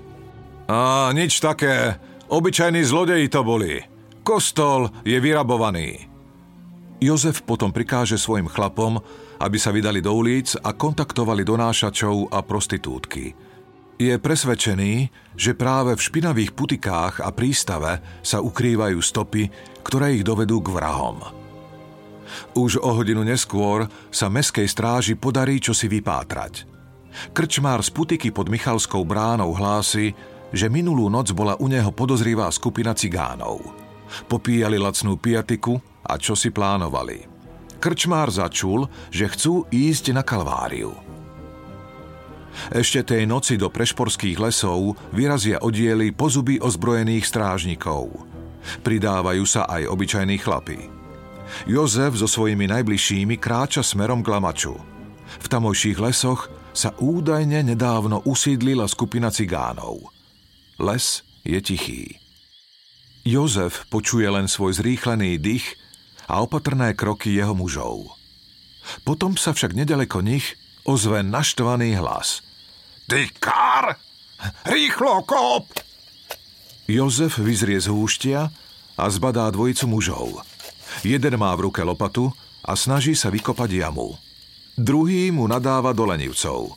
A 0.71 1.11
nič 1.11 1.43
také, 1.43 1.99
obyčajní 2.31 2.87
zlodeji 2.87 3.27
to 3.27 3.43
boli. 3.43 3.83
Kostol 4.23 4.87
je 5.03 5.19
vyrabovaný. 5.19 6.07
Jozef 7.03 7.43
potom 7.43 7.75
prikáže 7.75 8.19
svojim 8.19 8.47
chlapom, 8.47 9.03
aby 9.39 9.57
sa 9.59 9.71
vydali 9.71 10.03
do 10.03 10.15
ulic 10.15 10.59
a 10.59 10.75
kontaktovali 10.75 11.47
donášačov 11.47 12.35
a 12.35 12.43
prostitútky. 12.43 13.35
Je 13.99 14.15
presvedčený, 14.15 15.11
že 15.35 15.59
práve 15.59 15.99
v 15.99 16.05
špinavých 16.05 16.55
putikách 16.55 17.19
a 17.23 17.35
prístave 17.35 17.99
sa 18.23 18.39
ukrývajú 18.39 18.99
stopy, 19.03 19.51
ktoré 19.83 20.19
ich 20.19 20.23
dovedú 20.23 20.63
k 20.63 20.71
vrahom. 20.71 21.19
Už 22.55 22.79
o 22.79 22.91
hodinu 22.95 23.27
neskôr 23.27 23.91
sa 24.13 24.31
meskej 24.31 24.69
stráži 24.71 25.19
podarí 25.19 25.59
čosi 25.59 25.91
vypátrať– 25.91 26.55
Krčmár 27.35 27.83
z 27.83 27.91
putiky 27.91 28.29
pod 28.31 28.47
Michalskou 28.49 29.03
bránou 29.03 29.53
hlási, 29.55 30.15
že 30.55 30.71
minulú 30.73 31.13
noc 31.13 31.33
bola 31.35 31.59
u 31.61 31.67
neho 31.69 31.91
podozrivá 31.93 32.49
skupina 32.49 32.97
cigánov. 32.97 33.61
Popíjali 34.31 34.81
lacnú 34.81 35.21
piatiku 35.21 35.77
a 36.01 36.17
čo 36.17 36.33
si 36.33 36.49
plánovali. 36.49 37.38
Krčmár 37.79 38.35
začul, 38.35 38.91
že 39.15 39.31
chcú 39.31 39.67
ísť 39.71 40.11
na 40.11 40.27
Kalváriu. 40.27 40.95
Ešte 42.75 43.07
tej 43.07 43.23
noci 43.23 43.55
do 43.55 43.71
prešporských 43.71 44.43
lesov 44.43 44.99
vyrazia 45.15 45.63
oddiely 45.63 46.11
pozuby 46.11 46.59
ozbrojených 46.59 47.23
strážnikov. 47.23 48.11
Pridávajú 48.83 49.45
sa 49.47 49.71
aj 49.71 49.87
obyčajní 49.87 50.37
chlapi. 50.43 50.91
Jozef 51.71 52.19
so 52.19 52.27
svojimi 52.29 52.67
najbližšími 52.69 53.39
kráča 53.39 53.81
smerom 53.87 54.21
k 54.27 54.35
Lamaču. 54.35 54.75
V 55.39 55.47
tamojších 55.47 56.03
lesoch 56.03 56.51
sa 56.75 56.93
údajne 56.99 57.63
nedávno 57.63 58.27
usídlila 58.27 58.91
skupina 58.91 59.31
cigánov. 59.31 60.11
Les 60.83 61.23
je 61.47 61.59
tichý. 61.63 62.19
Jozef 63.23 63.87
počuje 63.89 64.27
len 64.29 64.51
svoj 64.51 64.79
zrýchlený 64.83 65.39
dých 65.41 65.79
a 66.29 66.45
opatrné 66.45 66.93
kroky 66.93 67.33
jeho 67.33 67.57
mužov. 67.57 68.13
Potom 69.03 69.35
sa 69.35 69.57
však 69.57 69.73
nedaleko 69.73 70.21
nich 70.21 70.57
ozve 70.85 71.25
naštvaný 71.25 71.97
hlas. 71.97 72.45
Ty 73.09 73.29
kár! 73.41 73.97
Rýchlo 74.69 75.25
kop! 75.25 75.67
Jozef 76.89 77.37
vyzrie 77.41 77.81
z 77.81 77.93
húštia 77.93 78.49
a 78.97 79.05
zbadá 79.13 79.49
dvojicu 79.53 79.85
mužov. 79.89 80.29
Jeden 81.05 81.37
má 81.37 81.53
v 81.53 81.69
ruke 81.69 81.85
lopatu 81.85 82.33
a 82.65 82.73
snaží 82.77 83.13
sa 83.13 83.29
vykopať 83.29 83.85
jamu. 83.85 84.17
Druhý 84.79 85.29
mu 85.29 85.45
nadáva 85.45 85.93
do 85.93 86.09
lenivcov. 86.09 86.77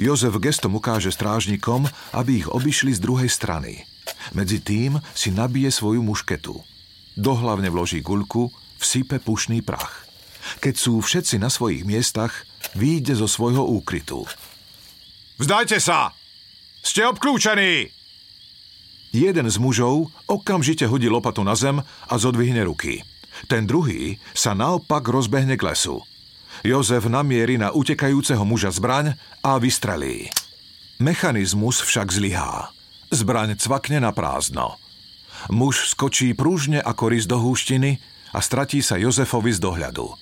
Jozef 0.00 0.34
gestom 0.42 0.80
ukáže 0.80 1.12
strážnikom, 1.14 1.86
aby 2.16 2.42
ich 2.42 2.48
obišli 2.48 2.96
z 2.96 3.00
druhej 3.02 3.30
strany. 3.30 3.86
Medzi 4.34 4.58
tým 4.58 4.98
si 5.14 5.30
nabije 5.30 5.70
svoju 5.70 6.02
mušketu. 6.02 6.58
Do 7.14 7.32
hlavne 7.38 7.70
vloží 7.70 8.02
guľku, 8.02 8.50
vsype 8.78 9.20
pušný 9.22 9.60
prach. 9.60 10.06
Keď 10.62 10.74
sú 10.78 11.02
všetci 11.02 11.42
na 11.42 11.50
svojich 11.50 11.82
miestach, 11.82 12.46
výjde 12.78 13.18
zo 13.18 13.26
svojho 13.26 13.66
úkrytu. 13.66 14.24
Vzdajte 15.36 15.82
sa! 15.82 16.14
Ste 16.80 17.04
obklúčení! 17.10 17.90
Jeden 19.16 19.46
z 19.48 19.56
mužov 19.56 20.12
okamžite 20.28 20.84
hodí 20.86 21.08
lopatu 21.08 21.40
na 21.40 21.56
zem 21.56 21.80
a 21.82 22.14
zodvihne 22.20 22.62
ruky. 22.68 23.00
Ten 23.48 23.68
druhý 23.68 24.16
sa 24.32 24.56
naopak 24.56 25.04
rozbehne 25.08 25.56
k 25.60 25.66
lesu. 25.66 26.00
Jozef 26.64 27.04
namierí 27.04 27.60
na 27.60 27.68
utekajúceho 27.72 28.40
muža 28.48 28.72
zbraň 28.72 29.16
a 29.44 29.60
vystrelí. 29.60 30.32
Mechanizmus 30.96 31.84
však 31.84 32.08
zlyhá. 32.08 32.72
Zbraň 33.12 33.60
cvakne 33.60 34.00
na 34.00 34.16
prázdno. 34.16 34.80
Muž 35.52 35.92
skočí 35.92 36.32
prúžne 36.32 36.80
ako 36.80 37.12
rys 37.12 37.28
do 37.28 37.36
húštiny 37.36 38.00
a 38.36 38.38
stratí 38.44 38.84
sa 38.84 39.00
Jozefovi 39.00 39.56
z 39.56 39.64
dohľadu. 39.64 40.12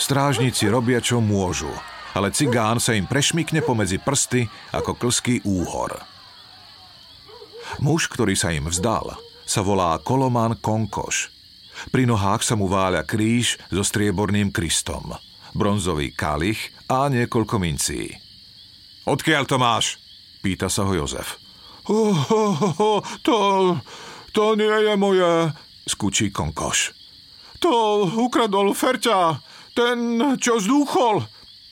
Strážnici 0.00 0.64
robia, 0.72 1.04
čo 1.04 1.20
môžu, 1.20 1.68
ale 2.16 2.32
cigán 2.32 2.80
sa 2.80 2.96
im 2.96 3.04
prešmikne 3.04 3.60
pomedzi 3.60 4.00
prsty 4.00 4.48
ako 4.72 4.96
klský 4.96 5.44
úhor. 5.44 6.00
Muž, 7.84 8.08
ktorý 8.08 8.32
sa 8.32 8.48
im 8.56 8.72
vzdal, 8.72 9.12
sa 9.44 9.60
volá 9.60 10.00
Koloman 10.00 10.56
Konkoš. 10.56 11.28
Pri 11.92 12.08
nohách 12.08 12.40
sa 12.40 12.56
mu 12.56 12.64
váľa 12.64 13.04
kríž 13.04 13.60
so 13.68 13.84
strieborným 13.84 14.48
Kristom 14.48 15.20
bronzový 15.58 16.12
kalich 16.12 16.70
a 16.86 17.08
niekoľko 17.08 17.56
mincí. 17.58 18.12
Odkiaľ 19.08 19.44
to 19.48 19.56
máš? 19.56 19.96
Pýta 20.44 20.68
sa 20.68 20.84
ho 20.84 20.92
Jozef. 20.92 21.40
Oh, 21.88 22.14
oh, 22.28 22.56
oh, 22.78 23.00
to, 23.24 23.36
to 24.36 24.54
nie 24.54 24.68
je 24.68 24.94
moje, 24.94 25.50
skúči 25.88 26.28
konkoš. 26.28 26.97
To 27.58 28.06
ukradol 28.06 28.70
Ferťa, 28.70 29.42
ten, 29.74 30.22
čo 30.38 30.62
zdúchol. 30.62 31.26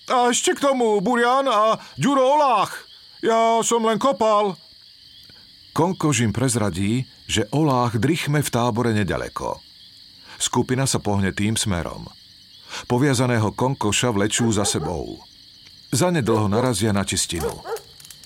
A 0.06 0.30
ešte 0.30 0.54
k 0.54 0.62
tomu 0.62 0.98
Burian 1.02 1.46
a 1.50 1.78
Ďuro 1.98 2.38
Olách. 2.38 2.86
Ja 3.22 3.58
som 3.62 3.82
len 3.86 3.98
kopal. 3.98 4.54
Konkož 5.74 6.24
im 6.24 6.32
prezradí, 6.32 7.04
že 7.26 7.50
Olách 7.50 7.98
drichme 7.98 8.40
v 8.40 8.48
tábore 8.48 8.94
nedaleko. 8.94 9.58
Skupina 10.38 10.86
sa 10.86 11.02
pohne 11.02 11.34
tým 11.34 11.58
smerom. 11.58 12.06
Poviazaného 12.86 13.54
konkoša 13.54 14.14
vlečú 14.14 14.48
za 14.52 14.62
sebou. 14.62 15.18
Zanedlho 15.90 16.50
narazia 16.50 16.90
na 16.90 17.06
čistinu. 17.06 17.62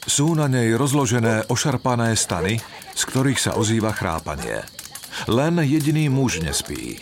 Sú 0.04 0.32
na 0.32 0.48
nej 0.48 0.74
rozložené 0.74 1.46
ošarpané 1.52 2.16
stany, 2.16 2.58
z 2.96 3.02
ktorých 3.04 3.40
sa 3.40 3.52
ozýva 3.54 3.92
chrápanie. 3.92 4.64
Len 5.28 5.60
jediný 5.60 6.08
muž 6.08 6.40
nespí. 6.40 6.96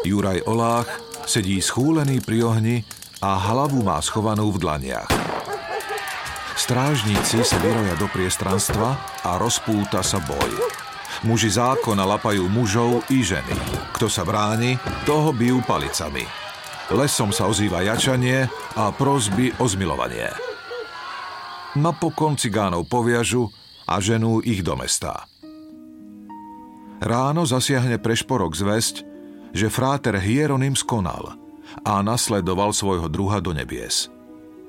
Juraj 0.00 0.48
Olách 0.48 0.88
sedí 1.28 1.60
schúlený 1.60 2.24
pri 2.24 2.40
ohni 2.40 2.76
a 3.20 3.36
hlavu 3.36 3.84
má 3.84 4.00
schovanú 4.00 4.48
v 4.48 4.60
dlaniach. 4.64 5.12
Strážníci 6.56 7.44
sa 7.44 7.60
vyroja 7.60 7.96
do 8.00 8.08
priestranstva 8.08 8.96
a 9.24 9.36
rozpúta 9.36 10.00
sa 10.00 10.20
boj. 10.24 10.50
Muži 11.24 11.52
zákona 11.52 12.08
lapajú 12.16 12.48
mužov 12.48 13.04
i 13.12 13.20
ženy. 13.20 13.52
Kto 13.92 14.08
sa 14.08 14.24
bráni, 14.24 14.80
toho 15.04 15.36
bijú 15.36 15.60
palicami. 15.68 16.24
Lesom 16.96 17.28
sa 17.28 17.44
ozýva 17.44 17.84
jačanie 17.84 18.48
a 18.76 18.88
prozby 18.96 19.52
o 19.60 19.68
zmilovanie. 19.68 20.32
Napokon 21.76 22.40
cigánov 22.40 22.88
poviažu 22.88 23.52
a 23.84 24.00
ženú 24.00 24.40
ich 24.40 24.64
do 24.64 24.80
mesta. 24.80 25.28
Ráno 27.00 27.48
zasiahne 27.48 27.96
prešporok 27.96 28.52
zväzť, 28.52 29.09
že 29.50 29.72
fráter 29.72 30.18
Hieronym 30.18 30.74
skonal 30.74 31.36
a 31.86 32.02
nasledoval 32.02 32.74
svojho 32.74 33.06
druha 33.06 33.38
do 33.38 33.54
nebies. 33.54 34.10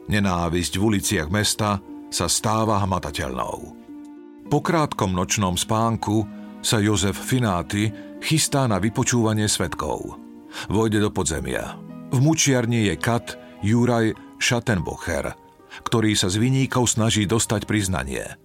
Nenávisť 0.10 0.78
v 0.78 0.86
uliciach 0.96 1.30
mesta 1.30 1.80
sa 2.12 2.28
stáva 2.28 2.82
hmatateľnou. 2.84 3.58
Po 4.52 4.60
krátkom 4.60 5.16
nočnom 5.16 5.56
spánku 5.56 6.28
sa 6.60 6.84
Jozef 6.84 7.16
Fináty 7.16 7.88
chystá 8.20 8.68
na 8.68 8.78
vypočúvanie 8.78 9.48
svetkov. 9.48 10.20
Vojde 10.68 11.00
do 11.00 11.10
podzemia. 11.10 11.80
V 12.12 12.20
mučiarni 12.20 12.92
je 12.92 12.96
kat 13.00 13.40
Juraj 13.64 14.12
Schattenbocher, 14.38 15.32
ktorý 15.88 16.12
sa 16.20 16.28
z 16.28 16.44
viníkov 16.44 16.92
snaží 16.92 17.24
dostať 17.24 17.64
priznanie. 17.64 18.36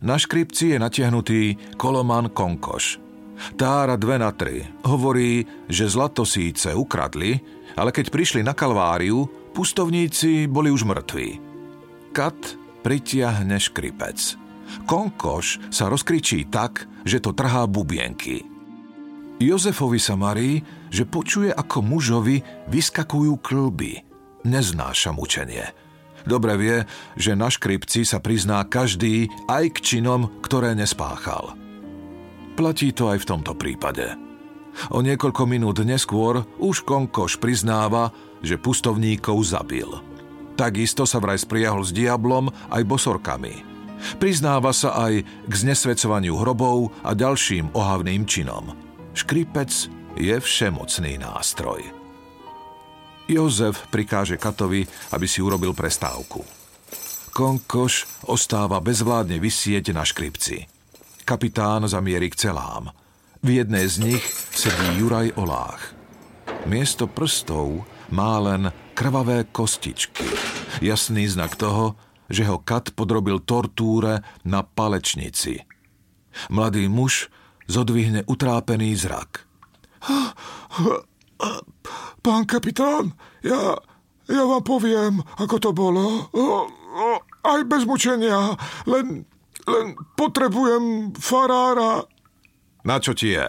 Na 0.00 0.16
škripci 0.16 0.72
je 0.72 0.78
natiahnutý 0.80 1.40
Koloman 1.76 2.32
Konkoš. 2.32 3.09
Tára 3.56 3.96
dve 3.96 4.16
na 4.20 4.30
tri 4.32 4.64
hovorí, 4.84 5.44
že 5.66 5.88
zlato 5.88 6.28
síce 6.28 6.72
ukradli, 6.76 7.40
ale 7.76 7.90
keď 7.90 8.12
prišli 8.12 8.40
na 8.44 8.52
Kalváriu, 8.52 9.24
pustovníci 9.56 10.46
boli 10.46 10.68
už 10.68 10.84
mŕtvi. 10.84 11.40
Kat 12.12 12.36
pritiahne 12.84 13.56
škripec. 13.60 14.36
Konkoš 14.86 15.58
sa 15.74 15.90
rozkričí 15.90 16.46
tak, 16.46 16.86
že 17.02 17.18
to 17.18 17.34
trhá 17.34 17.66
bubienky. 17.66 18.46
Jozefovi 19.40 19.96
sa 19.96 20.20
marí, 20.20 20.60
že 20.92 21.08
počuje, 21.08 21.48
ako 21.48 21.80
mužovi 21.80 22.44
vyskakujú 22.68 23.40
klby. 23.40 24.04
neznáša 24.44 25.12
mučenie. 25.12 25.64
Dobre 26.24 26.56
vie, 26.60 26.76
že 27.16 27.32
na 27.32 27.48
škripci 27.48 28.04
sa 28.04 28.20
prizná 28.20 28.60
každý 28.68 29.32
aj 29.48 29.72
k 29.72 29.78
činom, 29.80 30.28
ktoré 30.44 30.76
nespáchal. 30.76 31.56
Platí 32.54 32.92
to 32.92 33.08
aj 33.10 33.24
v 33.24 33.28
tomto 33.28 33.52
prípade. 33.56 34.14
O 34.94 35.02
niekoľko 35.02 35.42
minút 35.50 35.82
neskôr 35.82 36.46
už 36.62 36.86
Konkoš 36.86 37.42
priznáva, 37.42 38.14
že 38.40 38.56
pustovníkov 38.56 39.36
zabil. 39.42 39.88
Takisto 40.54 41.08
sa 41.08 41.18
vraj 41.18 41.40
spriahol 41.40 41.82
s 41.82 41.90
diablom 41.90 42.52
aj 42.68 42.82
bosorkami. 42.84 43.54
Priznáva 44.16 44.72
sa 44.72 44.96
aj 44.96 45.24
k 45.24 45.52
znesvedcovaniu 45.52 46.36
hrobov 46.40 46.92
a 47.04 47.12
ďalším 47.12 47.76
ohavným 47.76 48.24
činom. 48.24 48.72
Škripec 49.12 49.72
je 50.16 50.36
všemocný 50.40 51.20
nástroj. 51.20 51.84
Jozef 53.30 53.86
prikáže 53.92 54.40
Katovi, 54.40 54.82
aby 55.14 55.26
si 55.28 55.38
urobil 55.38 55.70
prestávku. 55.76 56.42
Konkoš 57.30 58.26
ostáva 58.26 58.82
bezvládne 58.82 59.38
vysieť 59.38 59.94
na 59.94 60.02
škripci. 60.02 60.79
Kapitán 61.30 61.86
zamierí 61.86 62.26
k 62.26 62.50
celám. 62.50 62.90
V 63.46 63.62
jednej 63.62 63.86
z 63.86 64.02
nich 64.02 64.24
sedí 64.50 64.98
Juraj 64.98 65.30
Olách. 65.38 65.94
Miesto 66.66 67.06
prstov 67.06 67.86
má 68.10 68.42
len 68.42 68.74
krvavé 68.98 69.46
kostičky. 69.46 70.26
Jasný 70.82 71.30
znak 71.30 71.54
toho, 71.54 71.94
že 72.26 72.42
ho 72.50 72.58
Kat 72.58 72.90
podrobil 72.98 73.38
tortúre 73.46 74.26
na 74.42 74.66
palečnici. 74.66 75.62
Mladý 76.50 76.90
muž 76.90 77.30
zodvihne 77.70 78.26
utrápený 78.26 78.98
zrak. 78.98 79.46
Pán 82.26 82.42
kapitán, 82.42 83.14
ja, 83.46 83.78
ja 84.26 84.42
vám 84.50 84.66
poviem, 84.66 85.22
ako 85.38 85.56
to 85.62 85.70
bolo. 85.70 86.26
Aj 87.46 87.62
bez 87.70 87.86
mučenia, 87.86 88.58
len, 88.90 89.30
len 89.70 89.94
potrebujem 90.18 91.14
farára. 91.14 92.02
Na 92.82 92.98
čo 92.98 93.14
ti 93.14 93.38
je? 93.38 93.46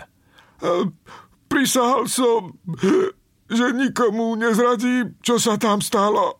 Prisahal 1.49 2.05
som, 2.05 2.55
že 3.49 3.65
nikomu 3.73 4.37
nezradím, 4.37 5.17
čo 5.25 5.41
sa 5.41 5.57
tam 5.57 5.81
stalo. 5.81 6.37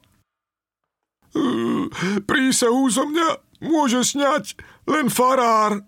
Prísahu 2.30 2.88
zo 2.92 3.10
mňa 3.10 3.30
môže 3.66 4.04
sňať 4.04 4.56
len 4.88 5.10
farár. 5.10 5.84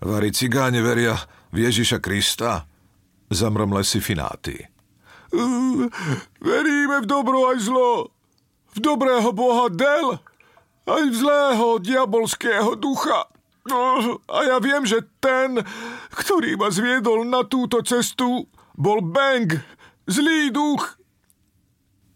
Vari 0.00 0.30
cigáne 0.32 0.80
veria 0.80 1.16
v 1.52 1.68
Ježiša 1.68 1.98
Krista? 2.00 2.64
Zamromle 3.30 3.84
si 3.84 4.00
Fináty. 4.00 4.56
Veríme 6.40 6.96
v 7.04 7.06
dobro 7.06 7.52
aj 7.52 7.58
zlo. 7.62 8.10
V 8.70 8.78
dobrého 8.78 9.30
boha 9.34 9.66
Del, 9.70 10.18
aj 10.86 11.04
zlého 11.12 11.80
diabolského 11.80 12.76
ducha. 12.76 13.28
No, 13.68 14.18
a 14.24 14.38
ja 14.48 14.56
viem, 14.56 14.88
že 14.88 15.04
ten, 15.20 15.60
ktorý 16.16 16.56
ma 16.56 16.72
zviedol 16.72 17.28
na 17.28 17.44
túto 17.44 17.84
cestu, 17.84 18.48
bol 18.72 19.04
Bang, 19.04 19.60
zlý 20.08 20.48
duch. 20.48 20.96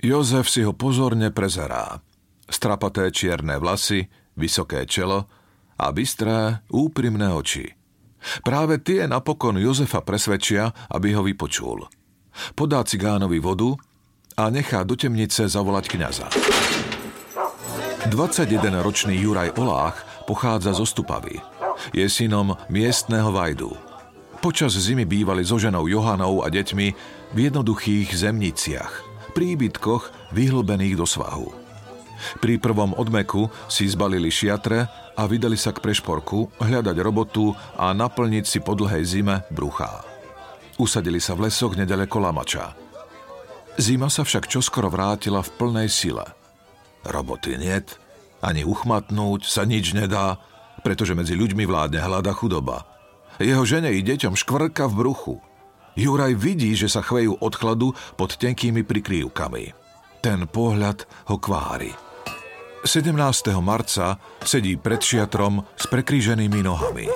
Jozef 0.00 0.48
si 0.48 0.64
ho 0.64 0.72
pozorne 0.72 1.32
prezerá. 1.32 2.00
Strapaté 2.48 3.08
čierne 3.12 3.56
vlasy, 3.56 4.04
vysoké 4.36 4.84
čelo 4.84 5.28
a 5.80 5.88
bystré, 5.92 6.64
úprimné 6.72 7.32
oči. 7.32 7.64
Práve 8.40 8.80
tie 8.80 9.04
napokon 9.04 9.60
Jozefa 9.60 10.00
presvedčia, 10.00 10.72
aby 10.92 11.12
ho 11.12 11.22
vypočul. 11.24 11.84
Podá 12.56 12.80
cigánovi 12.82 13.36
vodu 13.38 13.76
a 14.34 14.48
nechá 14.48 14.82
do 14.82 14.96
temnice 14.96 15.44
zavolať 15.44 15.84
kňaza. 15.92 16.26
21-ročný 18.04 19.16
Juraj 19.16 19.56
Olách 19.56 19.96
pochádza 20.28 20.76
zo 20.76 20.84
Stupavy. 20.84 21.40
Je 21.96 22.04
synom 22.04 22.52
miestného 22.68 23.32
Vajdu. 23.32 23.72
Počas 24.44 24.76
zimy 24.76 25.08
bývali 25.08 25.40
so 25.40 25.56
ženou 25.56 25.88
Johanou 25.88 26.44
a 26.44 26.52
deťmi 26.52 26.86
v 27.32 27.38
jednoduchých 27.48 28.12
zemniciach, 28.12 28.92
príbytkoch 29.32 30.36
vyhlbených 30.36 31.00
do 31.00 31.08
svahu. 31.08 31.48
Pri 32.44 32.60
prvom 32.60 32.92
odmeku 32.92 33.48
si 33.72 33.88
zbalili 33.88 34.28
šiatre 34.28 34.84
a 35.16 35.22
vydali 35.24 35.56
sa 35.56 35.72
k 35.72 35.80
prešporku 35.80 36.60
hľadať 36.60 36.96
robotu 37.00 37.56
a 37.80 37.96
naplniť 37.96 38.44
si 38.44 38.60
po 38.60 38.76
dlhej 38.76 39.04
zime 39.08 39.48
bruchá. 39.48 40.04
Usadili 40.76 41.24
sa 41.24 41.32
v 41.32 41.48
lesoch 41.48 41.72
nedaleko 41.72 42.20
Lamača. 42.20 42.76
Zima 43.80 44.12
sa 44.12 44.28
však 44.28 44.44
čoskoro 44.44 44.92
vrátila 44.92 45.40
v 45.40 45.50
plnej 45.56 45.88
sile. 45.88 46.43
Roboty 47.04 47.56
niet, 47.60 48.00
ani 48.44 48.64
uchmatnúť 48.64 49.48
sa 49.48 49.64
nič 49.64 49.96
nedá, 49.96 50.36
pretože 50.84 51.16
medzi 51.16 51.32
ľuďmi 51.32 51.64
vládne 51.64 52.00
hlada 52.00 52.36
chudoba. 52.36 52.84
Jeho 53.40 53.64
žene 53.64 53.90
i 53.92 54.04
deťom 54.04 54.36
škvrka 54.36 54.84
v 54.92 54.94
bruchu. 54.94 55.34
Juraj 55.96 56.34
vidí, 56.36 56.74
že 56.76 56.90
sa 56.90 57.00
chvejú 57.00 57.40
od 57.40 57.54
chladu 57.54 57.96
pod 58.18 58.36
tenkými 58.36 58.82
prikrývkami. 58.84 59.64
Ten 60.20 60.44
pohľad 60.48 61.08
ho 61.30 61.36
kvári. 61.40 61.92
17. 62.84 63.16
marca 63.64 64.20
sedí 64.44 64.76
pred 64.76 65.00
šiatrom 65.00 65.64
s 65.72 65.88
prekríženými 65.88 66.60
nohami. 66.60 67.08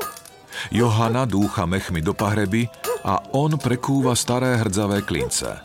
Johana 0.72 1.28
dúcha 1.28 1.68
mechmi 1.68 2.00
do 2.00 2.16
pahreby 2.16 2.72
a 3.04 3.20
on 3.36 3.60
prekúva 3.60 4.16
staré 4.16 4.56
hrdzavé 4.56 5.04
klince. 5.04 5.60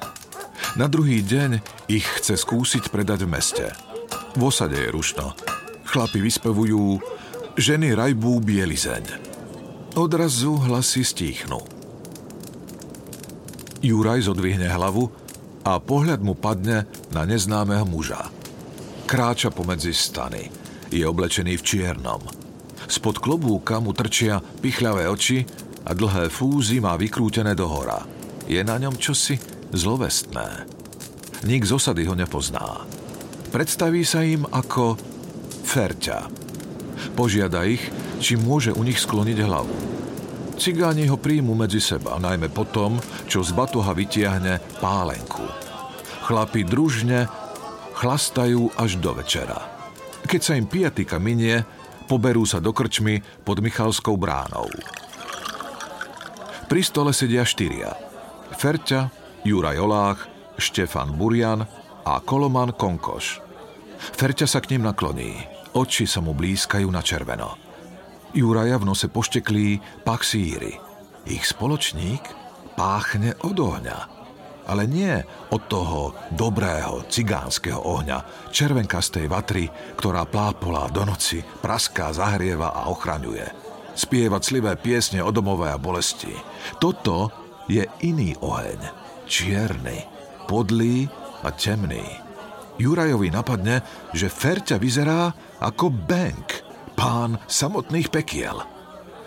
Na 0.75 0.91
druhý 0.91 1.23
deň 1.23 1.63
ich 1.87 2.03
chce 2.03 2.35
skúsiť 2.35 2.91
predať 2.91 3.25
v 3.25 3.31
meste. 3.31 3.65
V 4.33 4.41
osade 4.41 4.81
je 4.81 4.89
rušno. 4.89 5.37
Chlapi 5.85 6.17
vyspevujú, 6.17 6.97
ženy 7.53 7.93
rajbú 7.93 8.41
bielizeň. 8.41 9.05
Odrazu 9.93 10.57
hlasy 10.57 11.05
stíchnu. 11.05 11.61
Juraj 13.85 14.25
zodvihne 14.25 14.65
hlavu 14.73 15.11
a 15.61 15.77
pohľad 15.77 16.25
mu 16.25 16.33
padne 16.33 16.89
na 17.13 17.29
neznámeho 17.29 17.85
muža. 17.85 18.33
Kráča 19.05 19.53
pomedzi 19.53 19.93
stany. 19.93 20.49
Je 20.89 21.05
oblečený 21.05 21.61
v 21.61 21.65
čiernom. 21.65 22.21
Spod 22.89 23.21
klobúka 23.21 23.77
mu 23.77 23.93
trčia 23.93 24.41
pichľavé 24.41 25.05
oči 25.13 25.45
a 25.85 25.93
dlhé 25.93 26.33
fúzy 26.33 26.81
má 26.81 26.97
vykrútené 26.97 27.53
do 27.53 27.69
hora. 27.69 28.01
Je 28.49 28.59
na 28.65 28.81
ňom 28.81 28.97
čosi 28.97 29.37
zlovestné. 29.69 30.65
Nik 31.45 31.69
z 31.69 31.71
osady 31.75 32.09
ho 32.09 32.15
nepozná. 32.17 32.81
Predstaví 33.53 34.01
sa 34.01 34.25
im 34.25 34.49
ako 34.49 34.97
Ferťa. 35.61 36.25
Požiada 37.13 37.61
ich, 37.69 37.85
či 38.17 38.33
môže 38.33 38.73
u 38.73 38.81
nich 38.81 38.97
skloniť 38.97 39.37
hlavu. 39.45 39.77
Cigáni 40.57 41.05
ho 41.05 41.21
príjmu 41.21 41.53
medzi 41.53 41.77
seba, 41.77 42.17
najmä 42.17 42.49
potom, 42.49 42.97
čo 43.29 43.45
z 43.45 43.53
batoha 43.53 43.93
vytiahne 43.93 44.57
pálenku. 44.81 45.45
Chlapi 46.25 46.65
družne 46.65 47.29
chlastajú 47.93 48.73
až 48.73 48.97
do 48.97 49.13
večera. 49.13 49.61
Keď 50.25 50.41
sa 50.41 50.57
im 50.57 50.65
pijatika 50.65 51.21
minie, 51.21 51.61
poberú 52.09 52.49
sa 52.49 52.57
do 52.57 52.73
krčmy 52.73 53.21
pod 53.45 53.61
Michalskou 53.61 54.17
bránou. 54.17 54.65
Pri 56.65 56.81
stole 56.81 57.13
sedia 57.13 57.45
štyria. 57.45 57.93
Ferťa, 58.57 59.13
Juraj 59.45 59.77
Olách, 59.77 60.19
Štefan 60.57 61.13
Burian 61.13 61.82
a 62.03 62.19
Koloman 62.19 62.75
Konkoš. 62.75 63.39
Ferťa 64.15 64.47
sa 64.47 64.59
k 64.59 64.75
ním 64.75 64.87
nakloní. 64.87 65.39
Oči 65.73 66.05
sa 66.05 66.21
mu 66.21 66.35
blízkajú 66.35 66.87
na 66.91 67.01
červeno. 67.01 67.57
Juraja 68.35 68.77
v 68.77 68.87
nose 68.87 69.09
pošteklí 69.09 70.03
pach 70.03 70.21
síry. 70.27 70.77
Ich 71.23 71.47
spoločník 71.47 72.21
páchne 72.75 73.33
od 73.41 73.57
ohňa 73.57 74.13
ale 74.67 74.87
nie 74.87 75.11
od 75.51 75.61
toho 75.67 76.15
dobrého 76.31 77.03
cigánskeho 77.11 77.79
ohňa, 77.83 78.49
červenkastej 78.51 79.27
vatry, 79.27 79.67
ktorá 79.99 80.23
plápola 80.23 80.87
do 80.87 81.03
noci, 81.03 81.43
praská, 81.43 82.15
zahrieva 82.15 82.71
a 82.71 82.87
ochraňuje. 82.87 83.43
Spieva 83.93 84.41
clivé 84.41 84.73
piesne 84.79 85.21
o 85.21 85.29
domové 85.29 85.69
a 85.69 85.77
bolesti. 85.77 86.33
Toto 86.81 87.29
je 87.69 87.85
iný 88.01 88.33
oheň, 88.41 88.79
čierny, 89.29 90.07
podlý 90.49 91.11
a 91.43 91.51
temný. 91.51 92.03
Jurajovi 92.79 93.29
napadne, 93.29 93.85
že 94.15 94.31
Ferťa 94.31 94.81
vyzerá 94.81 95.29
ako 95.61 95.93
Bank, 95.93 96.65
pán 96.97 97.37
samotných 97.45 98.09
pekiel. 98.09 98.57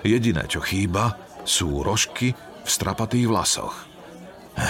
Jediné, 0.03 0.51
čo 0.51 0.59
chýba, 0.59 1.15
sú 1.47 1.87
rožky 1.87 2.35
v 2.35 2.69
strapatých 2.69 3.27
vlasoch. 3.31 3.87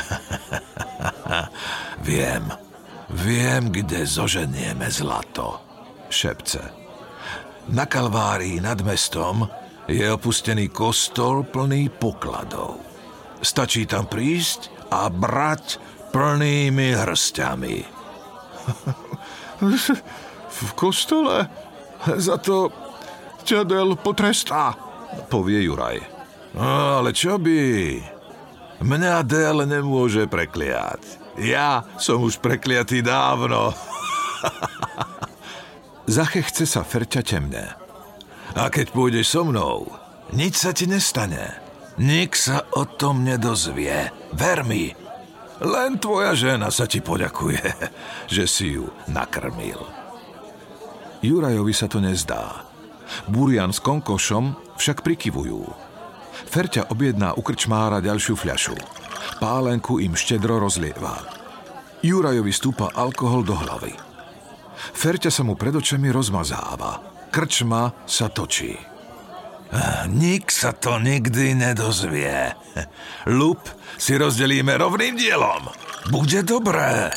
viem, 2.09 2.45
viem, 3.09 3.63
kde 3.73 4.05
zoženieme 4.05 4.91
zlato, 4.93 5.63
šepce. 6.13 6.63
Na 7.73 7.89
Kalvárii 7.89 8.61
nad 8.61 8.79
mestom 8.85 9.47
je 9.87 10.03
opustený 10.07 10.71
kostol 10.71 11.47
plný 11.47 11.91
pokladov. 11.91 12.83
Stačí 13.43 13.87
tam 13.87 14.11
prísť 14.11 14.91
a 14.91 15.11
brať 15.11 15.96
plnými 16.13 16.95
hrstiami. 16.95 17.77
V 20.67 20.71
kostole? 20.73 21.47
Za 22.07 22.37
to 22.41 22.73
ťa 23.47 23.63
Del 23.69 23.95
potrestá, 23.99 24.75
povie 25.31 25.63
Juraj. 25.65 26.01
No, 26.57 27.03
ale 27.03 27.13
čo 27.13 27.37
by? 27.37 27.61
Mňa 28.81 29.15
Del 29.25 29.65
nemôže 29.69 30.25
prekliať. 30.29 31.01
Ja 31.37 31.85
som 32.01 32.25
už 32.25 32.41
prekliatý 32.41 33.05
dávno. 33.05 33.77
Zachechce 36.17 36.65
sa 36.65 36.81
Ferťa 36.87 37.23
temne. 37.27 37.77
A 38.57 38.73
keď 38.73 38.95
pôjdeš 38.95 39.37
so 39.37 39.43
mnou, 39.45 39.93
nič 40.33 40.65
sa 40.65 40.73
ti 40.73 40.89
nestane. 40.89 41.61
Nik 42.01 42.33
sa 42.37 42.65
o 42.77 42.89
tom 42.89 43.25
nedozvie. 43.25 44.13
Ver 44.33 44.65
mi. 44.65 45.06
Len 45.65 45.97
tvoja 45.97 46.37
žena 46.37 46.69
sa 46.69 46.85
ti 46.85 47.01
poďakuje, 47.01 47.65
že 48.35 48.45
si 48.45 48.77
ju 48.77 48.93
nakrmil. 49.09 49.81
Jurajovi 51.25 51.73
sa 51.73 51.89
to 51.89 51.99
nezdá. 51.99 52.67
Burian 53.31 53.73
s 53.73 53.81
Konkošom 53.81 54.77
však 54.77 55.01
prikyvujú. 55.01 55.65
Ferťa 56.47 56.93
objedná 56.93 57.33
u 57.35 57.41
krčmára 57.41 58.05
ďalšiu 58.05 58.37
fľašu. 58.37 58.77
Pálenku 59.41 59.99
im 59.99 60.13
štedro 60.13 60.61
rozlieva. 60.61 61.25
Jurajovi 62.05 62.53
stúpa 62.53 62.93
alkohol 62.93 63.43
do 63.43 63.57
hlavy. 63.57 63.97
Ferťa 64.77 65.33
sa 65.33 65.43
mu 65.43 65.57
pred 65.57 65.73
očami 65.73 66.13
rozmazáva. 66.13 67.01
Krčma 67.33 68.07
sa 68.07 68.29
točí. 68.29 68.96
Nik 70.07 70.49
sa 70.49 70.71
to 70.73 71.03
nikdy 71.03 71.59
nedozvie. 71.59 72.55
Lup 73.27 73.67
si 73.99 74.15
rozdelíme 74.15 74.79
rovným 74.79 75.19
dielom. 75.19 75.67
Bude 76.09 76.47
dobré. 76.47 77.11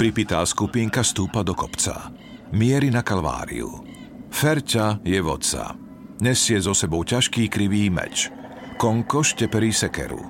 Pripitá 0.00 0.40
skupinka 0.48 1.04
stúpa 1.04 1.44
do 1.44 1.52
kopca. 1.52 2.08
Mieri 2.56 2.88
na 2.88 3.04
kalváriu. 3.04 3.84
Ferťa 4.32 5.04
je 5.04 5.20
vodca. 5.20 5.76
Nesie 6.18 6.58
so 6.58 6.72
sebou 6.72 7.04
ťažký 7.04 7.52
krivý 7.52 7.92
meč. 7.92 8.32
Konko 8.80 9.20
šteperí 9.20 9.74
sekeru. 9.74 10.22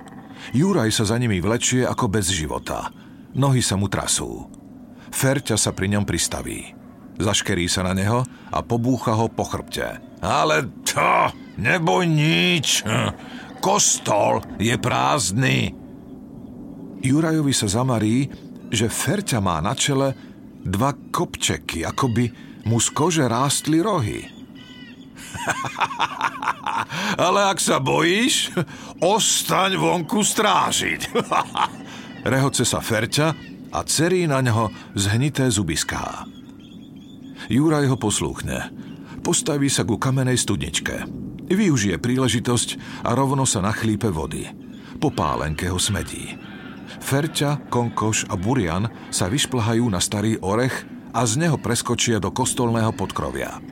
Juraj 0.57 0.91
sa 0.91 1.05
za 1.05 1.17
nimi 1.21 1.39
vlečie 1.39 1.85
ako 1.85 2.09
bez 2.09 2.33
života. 2.33 2.91
Nohy 3.37 3.61
sa 3.61 3.77
mu 3.77 3.87
trasú. 3.87 4.49
Ferťa 5.13 5.57
sa 5.61 5.71
pri 5.73 5.95
ňom 5.95 6.05
pristaví. 6.09 6.78
Zaškerí 7.19 7.67
sa 7.67 7.83
na 7.83 7.93
neho 7.99 8.23
a 8.55 8.59
pobúcha 8.63 9.19
ho 9.19 9.27
po 9.27 9.43
chrbte. 9.43 9.99
Ale 10.23 10.71
to, 10.87 11.35
neboj 11.59 12.07
nič. 12.07 12.87
Kostol 13.59 14.43
je 14.63 14.75
prázdny. 14.79 15.75
Jurajovi 17.03 17.55
sa 17.55 17.67
zamarí, 17.67 18.31
že 18.71 18.91
Ferťa 18.91 19.39
má 19.43 19.59
na 19.59 19.75
čele 19.75 20.15
dva 20.63 20.95
kopčeky, 20.95 21.83
ako 21.87 22.07
by 22.11 22.25
mu 22.71 22.79
z 22.79 22.89
kože 22.95 23.25
rástli 23.27 23.83
rohy. 23.83 24.23
Ale 27.27 27.51
ak 27.51 27.59
sa 27.59 27.83
bojíš, 27.83 28.55
ostaň 29.03 29.79
vonku 29.79 30.23
strážiť. 30.23 31.11
Rehoce 32.33 32.63
sa 32.63 32.79
Ferťa 32.79 33.29
a 33.73 33.79
cerí 33.87 34.27
na 34.27 34.43
ňo 34.43 34.71
zhnité 34.95 35.49
zubiská. 35.51 36.38
Juraj 37.49 37.89
ho 37.89 37.97
poslúchne. 37.97 38.69
Postaví 39.25 39.73
sa 39.73 39.81
ku 39.89 39.97
kamenej 39.97 40.37
studničke. 40.45 41.09
Využije 41.49 41.97
príležitosť 41.97 43.01
a 43.09 43.17
rovno 43.17 43.49
sa 43.49 43.65
nachlípe 43.65 44.13
vody. 44.13 44.45
Po 45.01 45.09
pálenke 45.09 45.73
ho 45.73 45.81
smedí. 45.81 46.37
Ferťa, 47.01 47.73
Konkoš 47.73 48.29
a 48.29 48.37
Burian 48.37 48.93
sa 49.09 49.33
vyšplhajú 49.33 49.89
na 49.89 49.97
starý 49.97 50.37
orech 50.45 50.85
a 51.17 51.25
z 51.25 51.41
neho 51.41 51.57
preskočia 51.57 52.21
do 52.21 52.29
kostolného 52.29 52.93
podkrovia. 52.93 53.65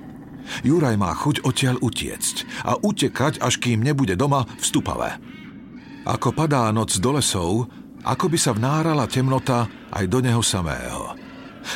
Juraj 0.64 0.96
má 0.96 1.12
chuť 1.12 1.44
odtiaľ 1.44 1.76
utiecť 1.84 2.64
a 2.64 2.80
utekať, 2.80 3.44
až 3.44 3.60
kým 3.60 3.84
nebude 3.84 4.16
doma 4.16 4.48
v 4.56 4.64
Stupave. 4.64 5.20
Ako 6.08 6.32
padá 6.32 6.72
noc 6.72 6.96
do 6.96 7.12
lesov, 7.12 7.68
ako 8.06 8.30
by 8.32 8.38
sa 8.40 8.56
vnárala 8.56 9.04
temnota 9.04 9.68
aj 9.92 10.04
do 10.08 10.24
neho 10.24 10.40
samého. 10.40 11.12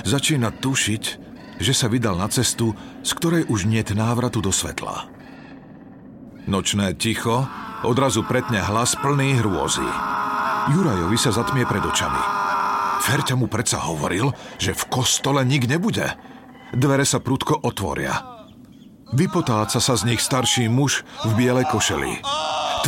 Začína 0.06 0.54
tušiť, 0.54 1.19
že 1.60 1.76
sa 1.76 1.92
vydal 1.92 2.16
na 2.16 2.26
cestu, 2.32 2.72
z 3.04 3.10
ktorej 3.12 3.44
už 3.52 3.68
niet 3.68 3.92
návratu 3.92 4.40
do 4.40 4.48
svetla. 4.48 5.06
Nočné 6.48 6.96
ticho 6.96 7.44
odrazu 7.84 8.24
pretne 8.24 8.64
hlas 8.64 8.96
plný 8.96 9.36
hrôzy. 9.44 9.84
Jurajovi 10.72 11.20
sa 11.20 11.30
zatmie 11.36 11.68
pred 11.68 11.84
očami. 11.84 12.20
Ferťa 13.04 13.36
mu 13.36 13.48
predsa 13.48 13.80
hovoril, 13.80 14.32
že 14.56 14.72
v 14.72 14.82
kostole 14.88 15.44
nik 15.44 15.68
nebude. 15.68 16.16
Dvere 16.72 17.04
sa 17.04 17.20
prudko 17.20 17.60
otvoria. 17.60 18.44
Vypotáca 19.12 19.80
sa 19.80 19.94
z 19.96 20.06
nich 20.08 20.20
starší 20.20 20.68
muž 20.72 21.04
v 21.28 21.30
bielej 21.36 21.68
košeli. 21.68 22.24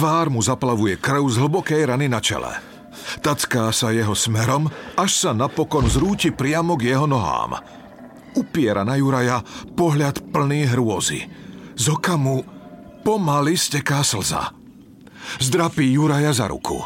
Tvár 0.00 0.32
mu 0.32 0.40
zaplavuje 0.40 0.96
krv 0.96 1.28
z 1.28 1.36
hlbokej 1.40 1.82
rany 1.88 2.08
na 2.08 2.24
čele. 2.24 2.56
Tacká 3.20 3.74
sa 3.74 3.90
jeho 3.92 4.16
smerom, 4.16 4.70
až 4.96 5.10
sa 5.12 5.30
napokon 5.36 5.88
zrúti 5.90 6.30
priamo 6.30 6.78
k 6.78 6.94
jeho 6.94 7.04
nohám 7.04 7.81
upiera 8.36 8.82
na 8.86 8.96
Juraja 8.96 9.44
pohľad 9.76 10.32
plný 10.32 10.70
hrôzy. 10.72 11.26
Z 11.76 11.84
oka 11.92 12.20
mu 12.20 12.44
pomaly 13.02 13.56
steká 13.58 14.04
slza. 14.06 14.54
Zdrapí 15.38 15.86
Juraja 15.92 16.34
za 16.34 16.46
ruku. 16.50 16.78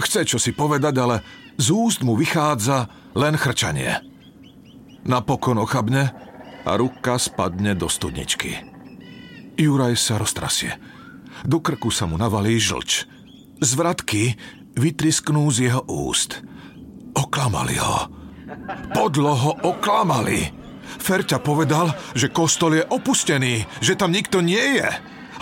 Chce 0.00 0.26
čo 0.26 0.38
si 0.40 0.50
povedať, 0.56 0.94
ale 0.98 1.16
z 1.60 1.68
úst 1.70 2.00
mu 2.02 2.16
vychádza 2.16 2.88
len 3.14 3.36
chrčanie. 3.36 4.00
Napokon 5.04 5.58
ochabne 5.58 6.14
a 6.62 6.70
ruka 6.78 7.18
spadne 7.18 7.74
do 7.74 7.90
studničky. 7.90 8.54
Juraj 9.58 9.98
sa 9.98 10.16
roztrasie. 10.16 10.78
Do 11.42 11.58
krku 11.58 11.90
sa 11.90 12.06
mu 12.06 12.14
navalí 12.14 12.56
žlč. 12.56 13.04
Zvratky 13.58 14.38
vytrisknú 14.78 15.50
z 15.50 15.70
jeho 15.70 15.82
úst. 15.86 16.40
Oklamali 17.12 17.76
ho. 17.76 17.98
Podloho 18.94 19.58
oklamali. 19.60 20.61
Ferťa 21.00 21.40
povedal, 21.40 21.92
že 22.12 22.28
kostol 22.32 22.80
je 22.80 22.84
opustený, 22.84 23.64
že 23.80 23.96
tam 23.96 24.12
nikto 24.12 24.44
nie 24.44 24.80
je. 24.80 24.88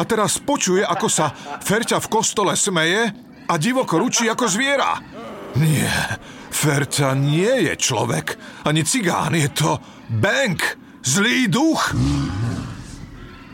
A 0.00 0.02
teraz 0.08 0.40
počuje, 0.40 0.80
ako 0.80 1.08
sa 1.10 1.34
Ferťa 1.60 2.00
v 2.00 2.10
kostole 2.10 2.54
smeje 2.56 3.12
a 3.50 3.54
divoko 3.60 4.00
ručí 4.00 4.30
ako 4.30 4.48
zviera. 4.48 4.96
Nie, 5.58 5.92
Ferťa 6.48 7.12
nie 7.18 7.68
je 7.68 7.74
človek, 7.76 8.38
ani 8.64 8.86
cigán, 8.86 9.34
je 9.34 9.50
to 9.50 9.76
Bank, 10.08 10.78
zlý 11.02 11.50
duch. 11.50 11.92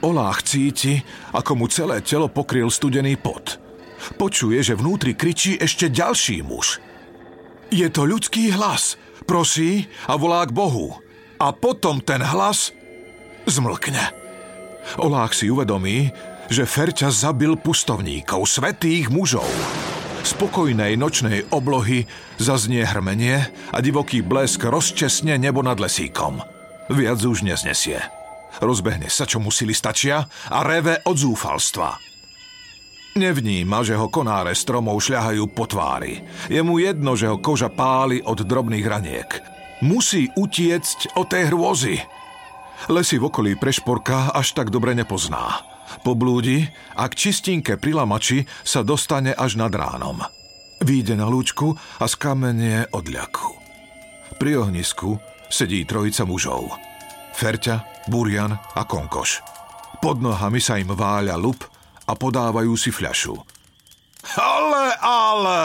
Olách 0.04 0.44
cíti, 0.44 1.00
ako 1.32 1.52
mu 1.56 1.66
celé 1.66 2.04
telo 2.04 2.28
pokryl 2.28 2.68
studený 2.68 3.16
pot. 3.16 3.58
Počuje, 4.20 4.60
že 4.60 4.78
vnútri 4.78 5.16
kričí 5.16 5.56
ešte 5.58 5.90
ďalší 5.90 6.44
muž. 6.44 6.78
Je 7.72 7.88
to 7.90 8.06
ľudský 8.06 8.54
hlas, 8.54 8.94
prosí 9.26 9.90
a 10.06 10.14
volá 10.14 10.46
k 10.46 10.54
Bohu 10.54 11.05
a 11.36 11.52
potom 11.52 12.00
ten 12.00 12.20
hlas 12.20 12.72
zmlkne. 13.46 14.02
Olách 15.02 15.34
si 15.34 15.50
uvedomí, 15.50 16.10
že 16.46 16.62
Ferťa 16.62 17.10
zabil 17.10 17.58
pustovníkov, 17.58 18.46
svetých 18.46 19.10
mužov. 19.10 19.48
Z 20.26 20.34
pokojnej 20.42 20.98
nočnej 20.98 21.46
oblohy 21.54 22.06
zaznie 22.38 22.82
hrmenie 22.82 23.46
a 23.70 23.78
divoký 23.78 24.26
blesk 24.26 24.66
rozčesne 24.66 25.38
nebo 25.38 25.62
nad 25.62 25.78
lesíkom. 25.78 26.42
Viac 26.90 27.18
už 27.22 27.46
neznesie. 27.46 28.02
Rozbehne 28.58 29.10
sa, 29.10 29.26
čo 29.26 29.42
mu 29.42 29.52
stačia 29.52 30.26
a 30.50 30.58
reve 30.64 30.98
od 31.06 31.16
zúfalstva. 31.18 31.98
Nevníma, 33.16 33.80
že 33.80 33.96
ho 33.96 34.12
konáre 34.12 34.52
stromov 34.52 35.00
šľahajú 35.00 35.44
po 35.56 35.64
tvári. 35.64 36.20
Je 36.52 36.60
mu 36.60 36.76
jedno, 36.76 37.16
že 37.16 37.32
ho 37.32 37.40
koža 37.40 37.72
páli 37.72 38.20
od 38.20 38.44
drobných 38.44 38.86
raniek. 38.86 39.55
Musí 39.84 40.32
utiecť 40.32 41.20
od 41.20 41.26
tej 41.28 41.52
hrôzy. 41.52 42.00
Lesy 42.88 43.20
v 43.20 43.28
okolí 43.28 43.52
prešporka 43.60 44.32
až 44.32 44.56
tak 44.56 44.72
dobre 44.72 44.96
nepozná. 44.96 45.60
Poblúdi 46.00 46.64
a 46.96 47.04
k 47.06 47.28
čistinke 47.28 47.76
pri 47.76 47.92
lamači 47.92 48.48
sa 48.64 48.80
dostane 48.80 49.36
až 49.36 49.60
nad 49.60 49.72
ránom. 49.72 50.24
Výjde 50.80 51.16
na 51.16 51.28
lúčku 51.28 51.76
a 51.76 52.04
skamenie 52.08 52.88
od 52.92 53.04
ľaku. 53.08 53.48
Pri 54.36 54.60
ohnisku 54.60 55.16
sedí 55.48 55.84
trojica 55.84 56.24
mužov. 56.24 56.72
Ferťa, 57.36 58.08
Burian 58.08 58.52
a 58.52 58.82
Konkoš. 58.84 59.44
Pod 60.00 60.20
nohami 60.20 60.60
sa 60.60 60.80
im 60.80 60.92
váľa 60.92 61.36
lup 61.36 61.64
a 62.08 62.12
podávajú 62.16 62.72
si 62.76 62.88
fľašu. 62.92 63.36
Ale, 64.36 64.84
ale, 65.00 65.60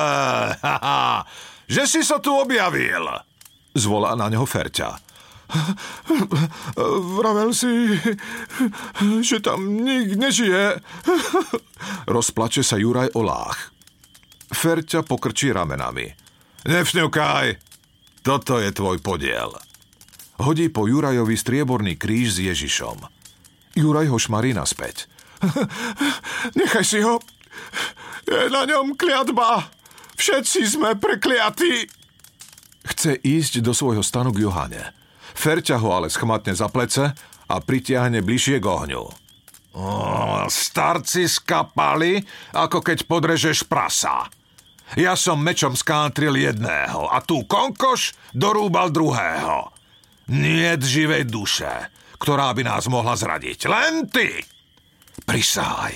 haha, 0.60 1.24
že 1.74 1.84
si 1.88 2.02
sa 2.04 2.19
tu 2.19 2.36
objavil, 2.36 3.31
Zvolá 3.76 4.16
na 4.20 4.28
neho 4.28 4.44
Ferťa. 4.44 5.00
Vravel 7.20 7.52
si, 7.52 7.68
že 9.20 9.44
tam 9.44 9.84
nik 9.84 10.16
nežije. 10.16 10.80
Rozplače 12.08 12.64
sa 12.64 12.80
Juraj 12.80 13.12
Olách. 13.20 13.76
Ferťa 14.52 15.04
pokrčí 15.04 15.52
ramenami. 15.52 16.08
Nevšňukaj, 16.68 17.72
Toto 18.22 18.62
je 18.62 18.70
tvoj 18.70 19.02
podiel. 19.02 19.50
Hodí 20.42 20.70
po 20.70 20.86
Jurajovi 20.86 21.34
strieborný 21.34 21.98
kríž 21.98 22.38
s 22.38 22.40
Ježišom. 22.46 23.02
Juraj 23.74 24.14
ho 24.14 24.18
šmarí 24.22 24.54
naspäť. 24.54 25.10
Nechaj 26.60 26.86
si 26.86 27.02
ho. 27.02 27.18
Je 28.30 28.50
na 28.54 28.70
ňom 28.70 28.94
kliatba. 28.94 29.74
Všetci 30.18 30.70
sme 30.70 30.94
prekliatí. 30.94 31.90
Chce 32.82 33.17
ísť 33.22 33.62
do 33.62 33.74
svojho 33.76 34.02
stanu 34.02 34.34
k 34.34 34.46
Johane. 34.46 34.94
Ferťa 35.38 35.80
ho 35.80 35.89
ale 35.94 36.10
schmatne 36.10 36.52
za 36.58 36.67
plece 36.67 37.13
a 37.48 37.56
pritiahne 37.62 38.26
bližšie 38.26 38.58
k 38.58 38.65
ohňu. 38.65 39.04
O, 39.72 39.88
starci 40.52 41.32
skapali, 41.32 42.20
ako 42.52 42.84
keď 42.84 43.08
podrežeš 43.08 43.63
prasa. 43.72 44.28
Ja 45.00 45.15
som 45.15 45.39
mečom 45.39 45.72
skátril 45.72 46.36
jedného 46.36 47.08
a 47.08 47.24
tu 47.24 47.48
konkoš 47.48 48.12
dorúbal 48.36 48.91
druhého. 48.91 49.72
Niet 50.32 50.84
živej 50.84 51.32
duše, 51.32 51.72
ktorá 52.20 52.52
by 52.52 52.63
nás 52.67 52.91
mohla 52.91 53.15
zradiť. 53.15 53.72
Len 53.72 54.12
ty! 54.12 54.44
Prisahaj. 55.24 55.96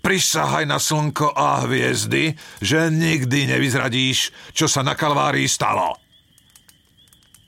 Prisahaj 0.00 0.64
na 0.64 0.80
slnko 0.80 1.36
a 1.36 1.68
hviezdy, 1.68 2.32
že 2.64 2.88
nikdy 2.88 3.52
nevyzradíš, 3.52 4.32
čo 4.56 4.64
sa 4.64 4.80
na 4.80 4.96
Kalvárii 4.96 5.44
stalo. 5.44 6.03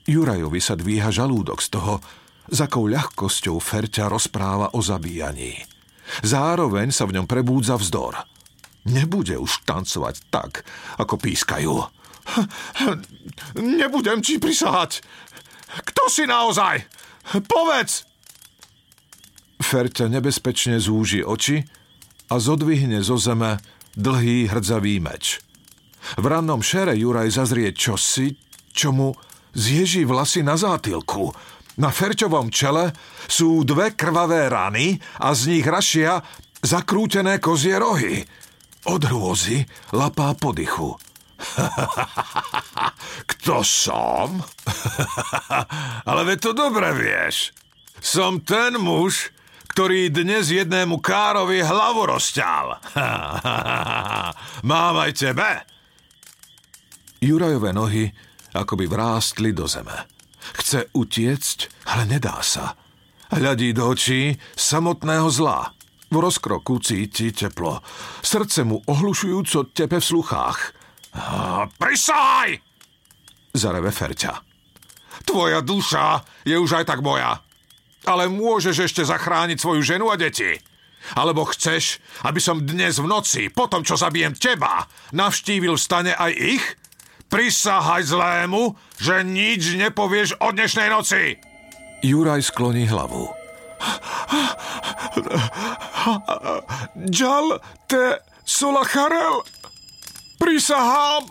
Jurajovi 0.07 0.63
sa 0.63 0.79
dvíha 0.79 1.11
žalúdok 1.11 1.59
z 1.59 1.69
toho, 1.75 1.99
s 2.47 2.63
akou 2.63 2.87
ľahkosťou 2.87 3.59
Ferťa 3.59 4.07
rozpráva 4.07 4.71
o 4.71 4.79
zabíjaní. 4.79 5.59
Zároveň 6.23 6.95
sa 6.95 7.03
v 7.03 7.19
ňom 7.19 7.27
prebúdza 7.27 7.75
vzdor. 7.75 8.15
Nebude 8.87 9.35
už 9.35 9.67
tancovať 9.67 10.31
tak, 10.31 10.63
ako 10.95 11.19
pískajú. 11.19 11.75
Nebudem 13.83 14.23
ti 14.23 14.39
prisahať. 14.39 15.03
Kto 15.83 16.07
si 16.07 16.23
naozaj? 16.23 16.87
Povedz! 17.43 18.07
Ferťa 19.59 20.07
nebezpečne 20.07 20.79
zúži 20.79 21.19
oči 21.27 21.59
a 22.31 22.39
zodvihne 22.39 23.03
zo 23.03 23.19
zeme 23.19 23.59
dlhý 23.99 24.47
hrdzavý 24.47 25.03
meč. 25.03 25.43
V 26.15 26.23
rannom 26.23 26.63
šere 26.63 26.95
Juraj 26.95 27.35
zazrie 27.35 27.75
čosi, 27.75 28.31
čo 28.71 28.95
mu 28.95 29.11
zježí 29.57 30.05
vlasy 30.05 30.45
na 30.45 30.53
zátilku. 30.53 31.33
Na 31.81 31.89
Ferťovom 31.89 32.53
čele 32.53 32.93
sú 33.25 33.65
dve 33.65 33.97
krvavé 33.97 34.49
rany 34.49 34.97
a 35.17 35.33
z 35.33 35.57
nich 35.57 35.65
rašia 35.65 36.21
zakrútené 36.61 37.41
kozie 37.41 37.77
rohy. 37.77 38.21
Od 38.87 39.01
hrôzy 39.01 39.65
lapá 39.93 40.37
po 40.37 40.53
dychu. 40.53 40.93
Kto 43.33 43.61
som? 43.61 44.41
Ale 46.09 46.21
ve 46.25 46.35
to 46.41 46.53
dobre 46.53 46.93
vieš. 46.97 47.53
Som 48.01 48.41
ten 48.41 48.77
muž, 48.81 49.33
ktorý 49.73 50.09
dnes 50.09 50.49
jednému 50.49 50.97
Károvi 50.97 51.61
hlavu 51.61 52.09
rozťal. 52.09 52.81
Mám 54.69 54.95
aj 54.97 55.11
tebe. 55.13 55.49
Jurajové 57.21 57.73
nohy 57.73 58.09
akoby 58.57 58.89
vrástli 58.89 59.53
do 59.53 59.69
zeme. 59.69 59.93
Chce 60.57 60.89
utiecť, 60.95 61.87
ale 61.93 62.07
nedá 62.07 62.41
sa. 62.41 62.73
Hľadí 63.29 63.75
do 63.75 63.91
očí 63.91 64.33
samotného 64.55 65.27
zla. 65.27 65.75
V 66.07 66.15
rozkroku 66.15 66.79
cíti 66.79 67.35
teplo. 67.35 67.83
Srdce 68.23 68.63
mu 68.63 68.79
ohlušujúco 68.79 69.75
tepe 69.75 69.99
v 69.99 70.09
sluchách. 70.15 70.59
Prisaj! 71.75 72.49
Zareve 73.51 73.91
Ferťa. 73.91 74.33
Tvoja 75.27 75.59
duša 75.59 76.23
je 76.47 76.55
už 76.55 76.79
aj 76.79 76.85
tak 76.87 77.03
moja 77.03 77.43
ale 78.07 78.31
môžeš 78.31 78.87
ešte 78.87 79.03
zachrániť 79.03 79.59
svoju 79.59 79.83
ženu 79.83 80.07
a 80.07 80.15
deti. 80.15 80.55
Alebo 81.15 81.47
chceš, 81.47 81.99
aby 82.27 82.39
som 82.39 82.63
dnes 82.63 82.99
v 82.99 83.07
noci, 83.07 83.43
po 83.51 83.67
tom, 83.67 83.83
čo 83.83 83.99
zabijem 83.99 84.35
teba, 84.35 84.87
navštívil 85.15 85.75
v 85.75 85.83
stane 85.83 86.11
aj 86.15 86.31
ich? 86.35 86.65
Prisahaj 87.27 88.07
zlému, 88.07 88.71
že 88.95 89.19
nič 89.27 89.75
nepovieš 89.75 90.39
o 90.39 90.55
dnešnej 90.55 90.87
noci. 90.87 91.35
Juraj 91.99 92.47
skloní 92.47 92.87
hlavu. 92.87 93.27
Džal 97.11 97.59
te 97.91 98.23
solacharel. 98.47 99.43
Prisahám. 100.39 101.27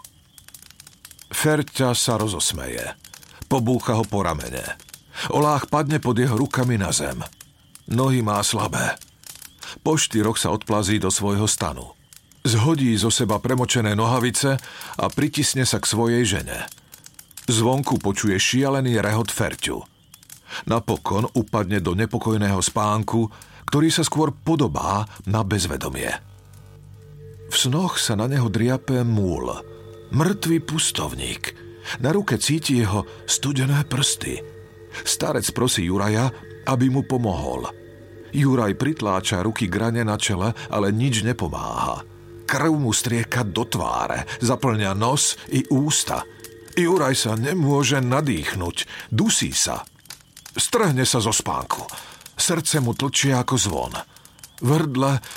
Ferťa 1.32 1.96
sa 1.96 2.20
rozosmeje. 2.20 2.92
Pobúcha 3.48 3.96
ho 3.96 4.04
po 4.04 4.20
ramene. 4.20 4.76
Olách 5.32 5.72
padne 5.72 5.96
pod 5.96 6.20
jeho 6.20 6.36
rukami 6.36 6.76
na 6.76 6.92
zem. 6.92 7.24
Nohy 7.88 8.20
má 8.20 8.42
slabé. 8.44 9.00
Po 9.80 9.96
štyroch 9.96 10.36
sa 10.36 10.52
odplazí 10.52 11.00
do 11.00 11.08
svojho 11.08 11.48
stanu. 11.48 11.95
Zhodí 12.46 12.94
zo 12.94 13.10
seba 13.10 13.42
premočené 13.42 13.98
nohavice 13.98 14.54
a 15.02 15.04
pritisne 15.10 15.66
sa 15.66 15.82
k 15.82 15.90
svojej 15.90 16.22
žene. 16.22 16.70
Zvonku 17.50 17.98
počuje 17.98 18.38
šialený 18.38 19.02
rehot 19.02 19.34
Ferťu. 19.34 19.82
Napokon 20.70 21.26
upadne 21.34 21.82
do 21.82 21.98
nepokojného 21.98 22.62
spánku, 22.62 23.26
ktorý 23.66 23.90
sa 23.90 24.06
skôr 24.06 24.30
podobá 24.30 25.10
na 25.26 25.42
bezvedomie. 25.42 26.14
V 27.50 27.54
snoch 27.54 27.98
sa 27.98 28.14
na 28.14 28.30
neho 28.30 28.46
driape 28.46 29.02
múl, 29.02 29.50
mŕtvý 30.14 30.62
pustovník. 30.62 31.50
Na 31.98 32.14
ruke 32.14 32.38
cíti 32.38 32.78
jeho 32.78 33.02
studené 33.26 33.82
prsty– 33.86 34.38
Starec 35.04 35.44
prosí 35.52 35.84
Juraja, 35.84 36.32
aby 36.64 36.88
mu 36.88 37.04
pomohol. 37.04 37.68
Juraj 38.32 38.78
pritláča 38.78 39.44
ruky 39.44 39.68
grane 39.68 40.00
na 40.06 40.16
čele, 40.16 40.56
ale 40.72 40.94
nič 40.94 41.20
nepomáha. 41.26 42.15
Krv 42.46 42.72
mu 42.78 42.94
strieka 42.94 43.42
do 43.42 43.66
tváre, 43.66 44.24
zaplňa 44.38 44.94
nos 44.94 45.34
i 45.50 45.66
ústa. 45.66 46.22
Juraj 46.78 47.14
sa 47.18 47.32
nemôže 47.34 47.98
nadýchnuť, 47.98 49.10
dusí 49.10 49.50
sa. 49.50 49.82
Strhne 50.54 51.02
sa 51.02 51.18
zo 51.18 51.34
spánku. 51.34 51.82
Srdce 52.38 52.78
mu 52.78 52.94
tlčie 52.94 53.34
ako 53.34 53.54
zvon. 53.58 53.94
V 54.62 54.70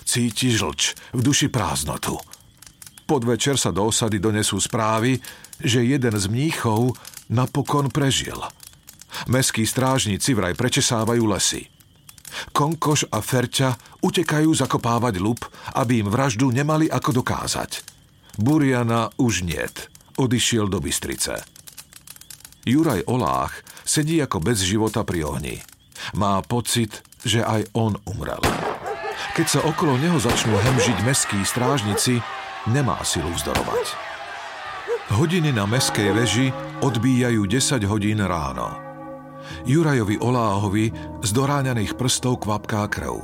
cíti 0.07 0.53
žlč, 0.53 0.95
v 1.11 1.19
duši 1.19 1.51
prázdnotu. 1.51 2.15
Podvečer 3.03 3.57
sa 3.57 3.73
do 3.73 3.89
osady 3.89 4.21
donesú 4.21 4.61
správy, 4.61 5.17
že 5.59 5.83
jeden 5.83 6.15
z 6.15 6.25
mníchov 6.29 6.95
napokon 7.27 7.91
prežil– 7.91 8.37
Meskí 9.27 9.65
strážnici 9.65 10.37
vraj 10.37 10.53
prečesávajú 10.55 11.23
lesy. 11.27 11.67
Konkoš 12.51 13.09
a 13.09 13.19
Ferťa 13.21 14.01
utekajú 14.03 14.49
zakopávať 14.53 15.19
lup, 15.21 15.45
aby 15.75 16.03
im 16.03 16.09
vraždu 16.11 16.49
nemali 16.49 16.87
ako 16.87 17.23
dokázať. 17.23 17.83
Buriana 18.39 19.11
už 19.19 19.43
niet. 19.43 19.91
Odišiel 20.19 20.67
do 20.67 20.83
Bystrice. 20.83 21.43
Juraj 22.67 23.07
Olách 23.07 23.63
sedí 23.87 24.19
ako 24.19 24.43
bez 24.43 24.63
života 24.63 25.07
pri 25.07 25.23
ohni. 25.23 25.55
Má 26.15 26.43
pocit, 26.43 27.03
že 27.23 27.43
aj 27.43 27.71
on 27.75 27.95
umrel. 28.03 28.43
Keď 29.35 29.47
sa 29.47 29.59
okolo 29.63 29.95
neho 29.95 30.19
začnú 30.19 30.55
hemžiť 30.55 30.97
meskí 31.07 31.39
strážnici, 31.43 32.19
nemá 32.67 32.99
silu 33.07 33.31
vzdorovať. 33.31 33.95
Hodiny 35.15 35.55
na 35.55 35.63
meskej 35.65 36.11
veži 36.11 36.51
odbíjajú 36.83 37.47
10 37.47 37.81
hodín 37.89 38.19
ráno. 38.23 38.88
Jurajovi 39.67 40.17
Oláhovi 40.19 40.91
z 41.21 41.29
doráňaných 41.35 41.95
prstov 41.99 42.43
kvapká 42.43 42.87
krv. 42.89 43.19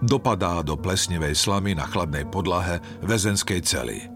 Dopadá 0.00 0.64
do 0.64 0.80
plesnevej 0.80 1.36
slamy 1.36 1.76
na 1.76 1.84
chladnej 1.84 2.24
podlahe 2.24 2.80
väzenskej 3.04 3.60
cely. 3.60 4.08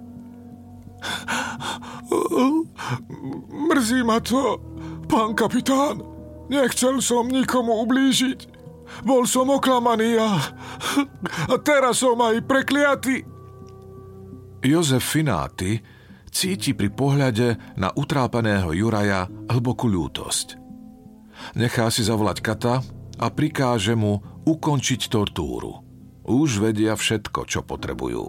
Mrzí 3.52 4.00
ma 4.00 4.18
to, 4.24 4.57
pán 5.04 5.37
kapitán. 5.37 6.00
Nechcel 6.48 7.04
som 7.04 7.28
nikomu 7.28 7.85
ublížiť. 7.85 8.52
Bol 9.04 9.28
som 9.28 9.48
oklamaný 9.48 10.20
a, 10.20 10.40
a 11.52 11.54
teraz 11.61 12.00
som 12.00 12.16
aj 12.20 12.44
prekliatý. 12.44 13.24
Jozef 14.64 15.04
Fináty 15.04 15.80
cíti 16.33 16.72
pri 16.72 16.88
pohľade 16.88 17.76
na 17.76 17.92
utrápaného 17.92 18.72
Juraja 18.72 19.28
hlbokú 19.52 19.87
ľútosť. 19.87 20.63
Nechá 21.52 21.92
si 21.92 22.00
zavolať 22.00 22.40
Kata 22.40 22.80
a 23.20 23.26
prikáže 23.28 23.92
mu 23.92 24.24
ukončiť 24.48 25.12
tortúru. 25.12 25.85
Už 26.24 26.64
vedia 26.64 26.96
všetko, 26.96 27.44
čo 27.44 27.61
potrebujú. 27.61 28.24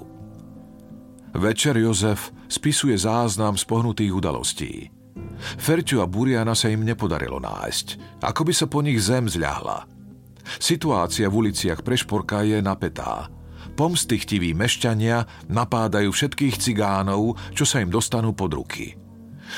Večer 1.35 1.79
Jozef 1.79 2.31
spisuje 2.47 2.95
záznam 2.95 3.55
z 3.55 3.63
pohnutých 3.67 4.11
udalostí. 4.11 4.91
Ferťu 5.59 5.99
a 6.03 6.07
Buriana 6.07 6.55
sa 6.55 6.71
im 6.71 6.83
nepodarilo 6.83 7.39
nájsť, 7.43 8.19
ako 8.23 8.41
by 8.47 8.53
sa 8.55 8.67
po 8.67 8.79
nich 8.79 8.99
zem 9.03 9.27
zľahla. 9.27 9.87
Situácia 10.59 11.27
v 11.27 11.47
uliciach 11.47 11.83
Prešporka 11.83 12.47
je 12.47 12.59
napätá. 12.63 13.27
Pomstychtiví 13.75 14.55
mešťania 14.55 15.47
napádajú 15.51 16.11
všetkých 16.15 16.55
cigánov, 16.55 17.35
čo 17.51 17.67
sa 17.67 17.83
im 17.83 17.91
dostanú 17.91 18.31
pod 18.31 18.55
ruky– 18.55 18.95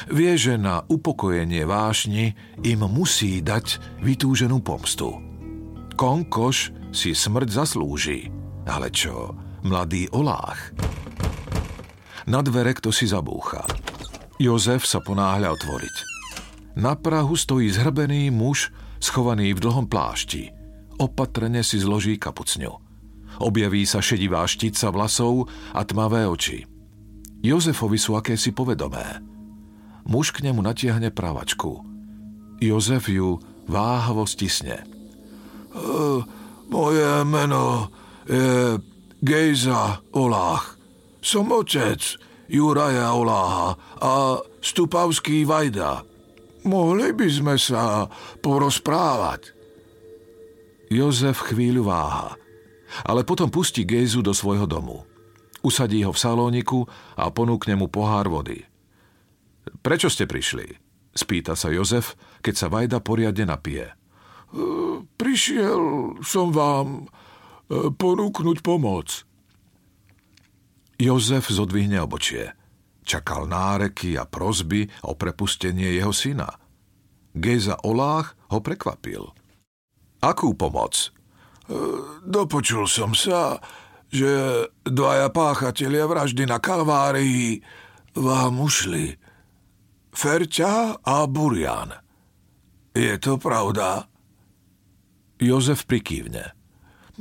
Vie, 0.07 0.37
že 0.37 0.55
na 0.55 0.85
upokojenie 0.85 1.65
vášni 1.65 2.37
im 2.61 2.85
musí 2.85 3.41
dať 3.41 3.99
vytúženú 4.05 4.61
pomstu. 4.61 5.17
Konkoš 5.97 6.71
si 6.93 7.17
smrť 7.17 7.49
zaslúži. 7.49 8.29
Ale 8.67 8.91
čo, 8.91 9.33
mladý 9.63 10.11
Olách? 10.13 10.75
Na 12.27 12.43
dvere 12.43 12.75
kto 12.75 12.91
si 12.91 13.07
zabúcha. 13.07 13.63
Jozef 14.37 14.83
sa 14.85 14.99
ponáhľa 15.01 15.55
otvoriť. 15.55 15.95
Na 16.77 16.93
prahu 16.93 17.33
stojí 17.33 17.71
zhrbený 17.73 18.29
muž, 18.29 18.69
schovaný 19.01 19.57
v 19.57 19.63
dlhom 19.65 19.89
plášti. 19.89 20.53
Opatrne 21.01 21.65
si 21.65 21.81
zloží 21.81 22.21
kapucňu. 22.21 22.69
Objaví 23.41 23.85
sa 23.85 24.01
šedivá 24.01 24.45
štica 24.45 24.93
vlasov 24.93 25.49
a 25.73 25.81
tmavé 25.81 26.29
oči. 26.29 26.65
Jozefovi 27.41 27.97
sú 27.97 28.17
akési 28.17 28.53
povedomé. 28.53 29.36
Muž 30.07 30.31
k 30.31 30.47
nemu 30.47 30.63
natiahne 30.63 31.11
právačku. 31.11 31.83
Jozef 32.63 33.11
ju 33.11 33.43
váhavo 33.67 34.23
stisne. 34.23 34.81
E, 34.81 34.85
moje 36.71 37.11
meno 37.27 37.91
je 38.23 38.79
Gejza 39.19 39.99
Olách. 40.15 40.79
Som 41.19 41.51
otec 41.51 41.99
Juraja 42.47 43.11
Oláha 43.11 43.75
a 43.99 44.39
Stupavský 44.63 45.43
Vajda. 45.43 46.07
Mohli 46.63 47.11
by 47.11 47.27
sme 47.27 47.55
sa 47.59 48.07
porozprávať. 48.39 49.51
Jozef 50.87 51.51
chvíľu 51.51 51.91
váha, 51.91 52.39
ale 53.03 53.27
potom 53.27 53.51
pustí 53.51 53.83
Gejzu 53.83 54.23
do 54.23 54.31
svojho 54.31 54.63
domu. 54.63 55.03
Usadí 55.59 55.99
ho 56.07 56.15
v 56.15 56.21
salóniku 56.21 56.87
a 57.19 57.27
ponúkne 57.27 57.75
mu 57.75 57.91
pohár 57.91 58.31
vody. 58.31 58.63
Prečo 59.87 60.11
ste 60.11 60.27
prišli? 60.27 60.67
Spýta 61.15 61.55
sa 61.55 61.71
Jozef, 61.71 62.19
keď 62.43 62.53
sa 62.59 62.67
Vajda 62.67 62.99
poriadne 62.99 63.47
napije. 63.47 63.87
E, 63.87 63.95
prišiel 65.15 66.19
som 66.27 66.51
vám 66.51 67.07
e, 67.07 67.95
ponúknuť 67.95 68.67
pomoc. 68.67 69.23
Jozef 70.99 71.47
zodvihne 71.47 72.03
obočie. 72.03 72.51
Čakal 73.07 73.47
náreky 73.47 74.19
a 74.19 74.27
prozby 74.27 74.91
o 75.07 75.15
prepustenie 75.15 75.95
jeho 75.95 76.11
syna. 76.11 76.51
Geza 77.31 77.79
Olách 77.87 78.35
ho 78.51 78.59
prekvapil. 78.59 79.23
Akú 80.19 80.51
pomoc? 80.51 80.99
E, 80.99 81.09
dopočul 82.27 82.91
som 82.91 83.15
sa, 83.15 83.63
že 84.11 84.67
dvaja 84.83 85.31
páchatelia 85.31 86.03
vraždy 86.11 86.43
na 86.43 86.59
Kalvárii 86.59 87.63
vám 88.19 88.59
ušli. 88.59 89.26
Ferťa 90.17 91.05
a 91.05 91.29
Burian. 91.29 91.93
Je 92.89 93.21
to 93.21 93.37
pravda? 93.37 94.09
Jozef 95.37 95.85
prikývne. 95.85 96.57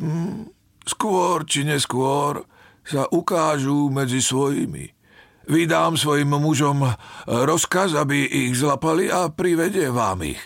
Hmm, 0.00 0.48
skôr 0.80 1.44
či 1.44 1.68
neskôr 1.68 2.40
sa 2.88 3.04
ukážu 3.12 3.92
medzi 3.92 4.24
svojimi. 4.24 4.96
Vydám 5.44 6.00
svojim 6.00 6.40
mužom 6.40 6.88
rozkaz, 7.28 7.92
aby 7.92 8.48
ich 8.48 8.56
zlapali 8.56 9.12
a 9.12 9.28
privedie 9.28 9.92
vám 9.92 10.24
ich. 10.24 10.40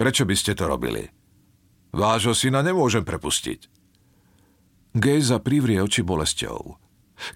Prečo 0.00 0.24
by 0.24 0.32
ste 0.32 0.56
to 0.56 0.64
robili? 0.64 1.04
Vášho 1.92 2.32
syna 2.32 2.64
nemôžem 2.64 3.04
prepustiť. 3.04 3.68
Gejza 4.96 5.44
privrie 5.44 5.84
oči 5.84 6.00
bolesťou. 6.00 6.80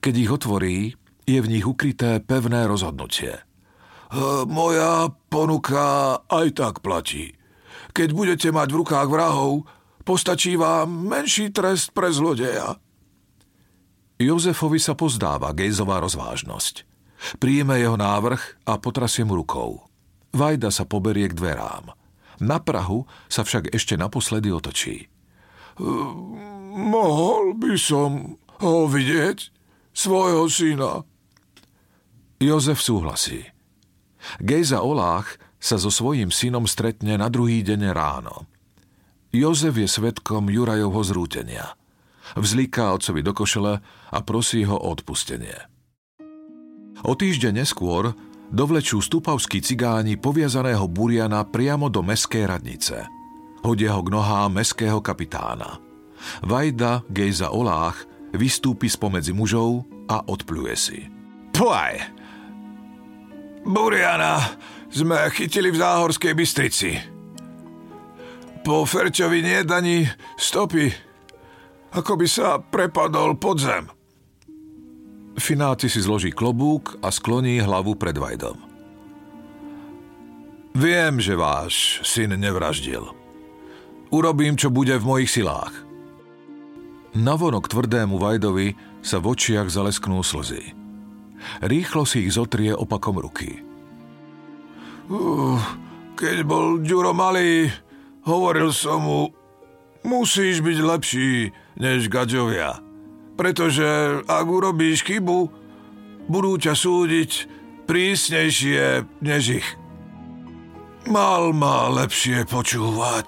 Keď 0.00 0.14
ich 0.16 0.30
otvorí, 0.32 0.78
je 1.28 1.36
v 1.36 1.50
nich 1.52 1.68
ukryté 1.68 2.24
pevné 2.24 2.64
rozhodnutie– 2.64 3.36
moja 4.46 5.12
ponuka 5.30 6.18
aj 6.26 6.46
tak 6.54 6.74
platí. 6.82 7.34
Keď 7.90 8.08
budete 8.14 8.48
mať 8.54 8.68
v 8.70 8.78
rukách 8.82 9.08
vrahov, 9.10 9.66
postačí 10.06 10.54
vám 10.54 10.90
menší 10.90 11.50
trest 11.50 11.90
pre 11.94 12.10
zlodeja. 12.10 12.78
Jozefovi 14.20 14.76
sa 14.76 14.92
pozdáva 14.92 15.56
Gejzová 15.56 15.98
rozvážnosť. 16.04 16.84
Príjme 17.40 17.80
jeho 17.80 17.96
návrh 17.96 18.64
a 18.68 18.76
potrasie 18.76 19.24
mu 19.24 19.36
rukou. 19.36 19.84
Vajda 20.32 20.70
sa 20.70 20.84
poberie 20.84 21.28
k 21.28 21.36
dverám. 21.36 21.92
Na 22.40 22.56
Prahu 22.60 23.04
sa 23.28 23.44
však 23.44 23.72
ešte 23.74 24.00
naposledy 24.00 24.48
otočí. 24.48 25.08
Mohol 26.72 27.56
by 27.60 27.74
som 27.76 28.40
ho 28.60 28.88
vidieť, 28.88 29.52
svojho 29.92 30.48
syna. 30.48 31.04
Jozef 32.40 32.80
súhlasí. 32.80 33.44
Gejza 34.40 34.84
Olách 34.84 35.40
sa 35.60 35.76
so 35.76 35.92
svojím 35.92 36.32
synom 36.32 36.64
stretne 36.64 37.20
na 37.20 37.28
druhý 37.28 37.60
deň 37.60 37.80
ráno. 37.92 38.48
Jozef 39.30 39.78
je 39.78 39.86
svetkom 39.86 40.50
Jurajovho 40.50 41.02
zrútenia. 41.06 41.78
Vzlíká 42.34 42.94
otcovi 42.94 43.20
do 43.22 43.32
košele 43.34 43.78
a 44.10 44.18
prosí 44.22 44.66
ho 44.66 44.74
o 44.74 44.90
odpustenie. 44.90 45.54
O 47.06 47.16
týždeň 47.16 47.64
neskôr 47.64 48.12
dovlečú 48.50 48.98
stupavskí 48.98 49.62
cigáni 49.62 50.18
poviazaného 50.18 50.84
buriana 50.90 51.46
priamo 51.46 51.88
do 51.88 52.02
meskej 52.02 52.44
radnice. 52.50 53.06
Hodia 53.62 53.94
ho 53.94 54.02
k 54.02 54.12
nohám 54.12 54.56
meského 54.56 54.98
kapitána. 55.00 55.80
Vajda 56.44 57.06
Gejza 57.08 57.54
Olách 57.54 58.04
vystúpi 58.34 58.90
spomedzi 58.90 59.32
mužov 59.32 59.86
a 60.10 60.26
odpluje 60.26 60.74
si. 60.76 60.98
Puaj, 61.54 62.19
Buriana 63.64 64.56
sme 64.90 65.30
chytili 65.30 65.70
v 65.70 65.80
Záhorskej 65.80 66.32
Bystrici. 66.34 66.92
Po 68.60 68.84
Ferťovi 68.84 69.40
nie 69.40 69.60
daní 69.64 70.04
stopy, 70.36 70.92
ako 71.96 72.12
by 72.20 72.26
sa 72.28 72.60
prepadol 72.60 73.36
pod 73.40 73.60
zem. 73.60 73.88
Fináci 75.40 75.88
si 75.88 76.04
zloží 76.04 76.34
klobúk 76.34 77.00
a 77.00 77.08
skloní 77.08 77.64
hlavu 77.64 77.96
pred 77.96 78.12
Vajdom. 78.12 78.60
Viem, 80.76 81.18
že 81.18 81.34
váš 81.34 82.04
syn 82.06 82.36
nevraždil. 82.36 83.02
Urobím, 84.10 84.54
čo 84.54 84.70
bude 84.70 84.98
v 84.98 85.06
mojich 85.06 85.30
silách. 85.30 85.72
Navonok 87.16 87.66
tvrdému 87.66 88.22
Vajdovi 88.22 88.74
sa 89.02 89.18
v 89.18 89.34
očiach 89.34 89.66
zalesknú 89.66 90.22
slzy. 90.22 90.79
Rýchlo 91.64 92.04
si 92.08 92.26
ich 92.28 92.34
zotrie 92.36 92.72
opakom 92.72 93.20
ruky. 93.20 93.60
Uh, 95.10 95.58
keď 96.14 96.46
bol 96.46 96.78
Ďuro 96.84 97.10
malý, 97.10 97.66
hovoril 98.24 98.70
som 98.70 99.02
mu, 99.02 99.20
musíš 100.06 100.62
byť 100.62 100.78
lepší 100.80 101.50
než 101.80 102.06
gaďovia. 102.06 102.78
Pretože 103.34 104.20
ak 104.28 104.46
urobíš 104.46 105.02
chybu, 105.02 105.38
budú 106.28 106.60
ťa 106.60 106.74
súdiť 106.76 107.30
prísnejšie 107.88 109.08
než 109.24 109.64
ich. 109.64 109.68
Mal 111.08 111.50
ma 111.56 111.88
lepšie 111.90 112.44
počúvať. 112.44 113.26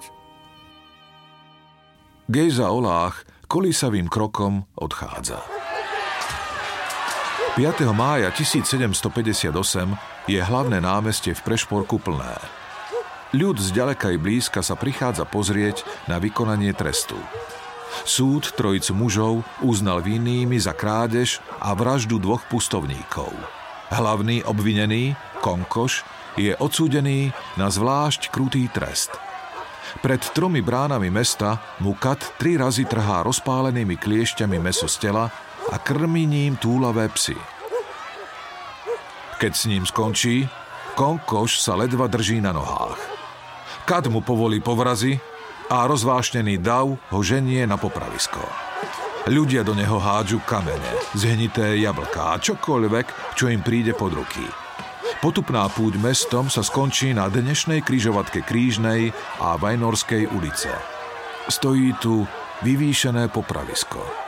Gejza 2.31 2.71
Olách 2.71 3.27
kolísavým 3.51 4.07
krokom 4.07 4.63
odchádza. 4.79 5.43
5. 7.53 7.85
mája 7.93 8.33
1758 8.33 9.53
je 10.25 10.41
hlavné 10.41 10.81
námestie 10.81 11.37
v 11.37 11.41
Prešporku 11.45 12.01
plné. 12.01 12.33
Ľud 13.29 13.61
z 13.61 13.69
ďaleka 13.69 14.09
i 14.09 14.17
blízka 14.17 14.65
sa 14.65 14.73
prichádza 14.73 15.21
pozrieť 15.29 15.85
na 16.09 16.17
vykonanie 16.17 16.73
trestu. 16.73 17.13
Súd 18.09 18.57
trojicu 18.57 18.97
mužov 18.97 19.45
uznal 19.61 20.01
vinnými 20.01 20.57
za 20.57 20.73
krádež 20.73 21.45
a 21.61 21.77
vraždu 21.77 22.17
dvoch 22.17 22.41
pustovníkov. 22.49 23.29
Hlavný 23.93 24.41
obvinený, 24.49 25.13
Konkoš, 25.45 26.01
je 26.33 26.57
odsúdený 26.57 27.37
na 27.53 27.69
zvlášť 27.69 28.33
krutý 28.33 28.65
trest. 28.73 29.13
Pred 30.01 30.25
tromi 30.33 30.65
bránami 30.65 31.13
mesta 31.13 31.61
mu 31.77 31.93
kat 31.93 32.33
tri 32.41 32.57
razy 32.57 32.89
trhá 32.89 33.21
rozpálenými 33.21 33.93
kliešťami 34.01 34.57
meso 34.57 34.89
z 34.89 34.97
tela 35.05 35.29
a 35.71 35.79
krmi 35.79 36.25
ním 36.27 36.59
túlavé 36.59 37.07
psy. 37.13 37.37
Keď 39.39 39.51
s 39.55 39.63
ním 39.67 39.83
skončí, 39.83 40.47
Konkoš 40.93 41.57
sa 41.57 41.73
ledva 41.73 42.05
drží 42.05 42.37
na 42.37 42.53
nohách. 42.53 43.01
Kad 43.83 44.07
mu 44.07 44.21
povolí 44.21 44.61
povrazy 44.61 45.17
a 45.67 45.89
rozvášnený 45.89 46.61
dav 46.61 46.95
ho 46.95 47.19
ženie 47.25 47.65
na 47.65 47.75
popravisko. 47.75 48.39
Ľudia 49.27 49.63
do 49.63 49.71
neho 49.73 49.97
hádžu 49.97 50.43
kamene, 50.43 50.93
zhnité 51.15 51.79
jablká 51.79 52.35
a 52.35 52.41
čokoľvek, 52.43 53.35
čo 53.39 53.47
im 53.47 53.63
príde 53.63 53.95
pod 53.95 54.13
ruky. 54.13 54.43
Potupná 55.23 55.67
púť 55.71 55.95
mestom 55.99 56.51
sa 56.51 56.59
skončí 56.59 57.15
na 57.15 57.31
dnešnej 57.31 57.79
kryžovatke 57.87 58.43
Krížnej 58.43 59.15
a 59.39 59.55
Vajnorskej 59.55 60.27
ulice. 60.35 60.71
Stojí 61.47 61.95
tu 62.03 62.27
vyvýšené 62.67 63.31
popravisko. 63.31 64.22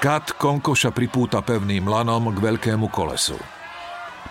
Kat 0.00 0.32
Konkoša 0.32 0.96
pripúta 0.96 1.44
pevným 1.44 1.84
lanom 1.84 2.32
k 2.32 2.40
veľkému 2.40 2.88
kolesu. 2.88 3.36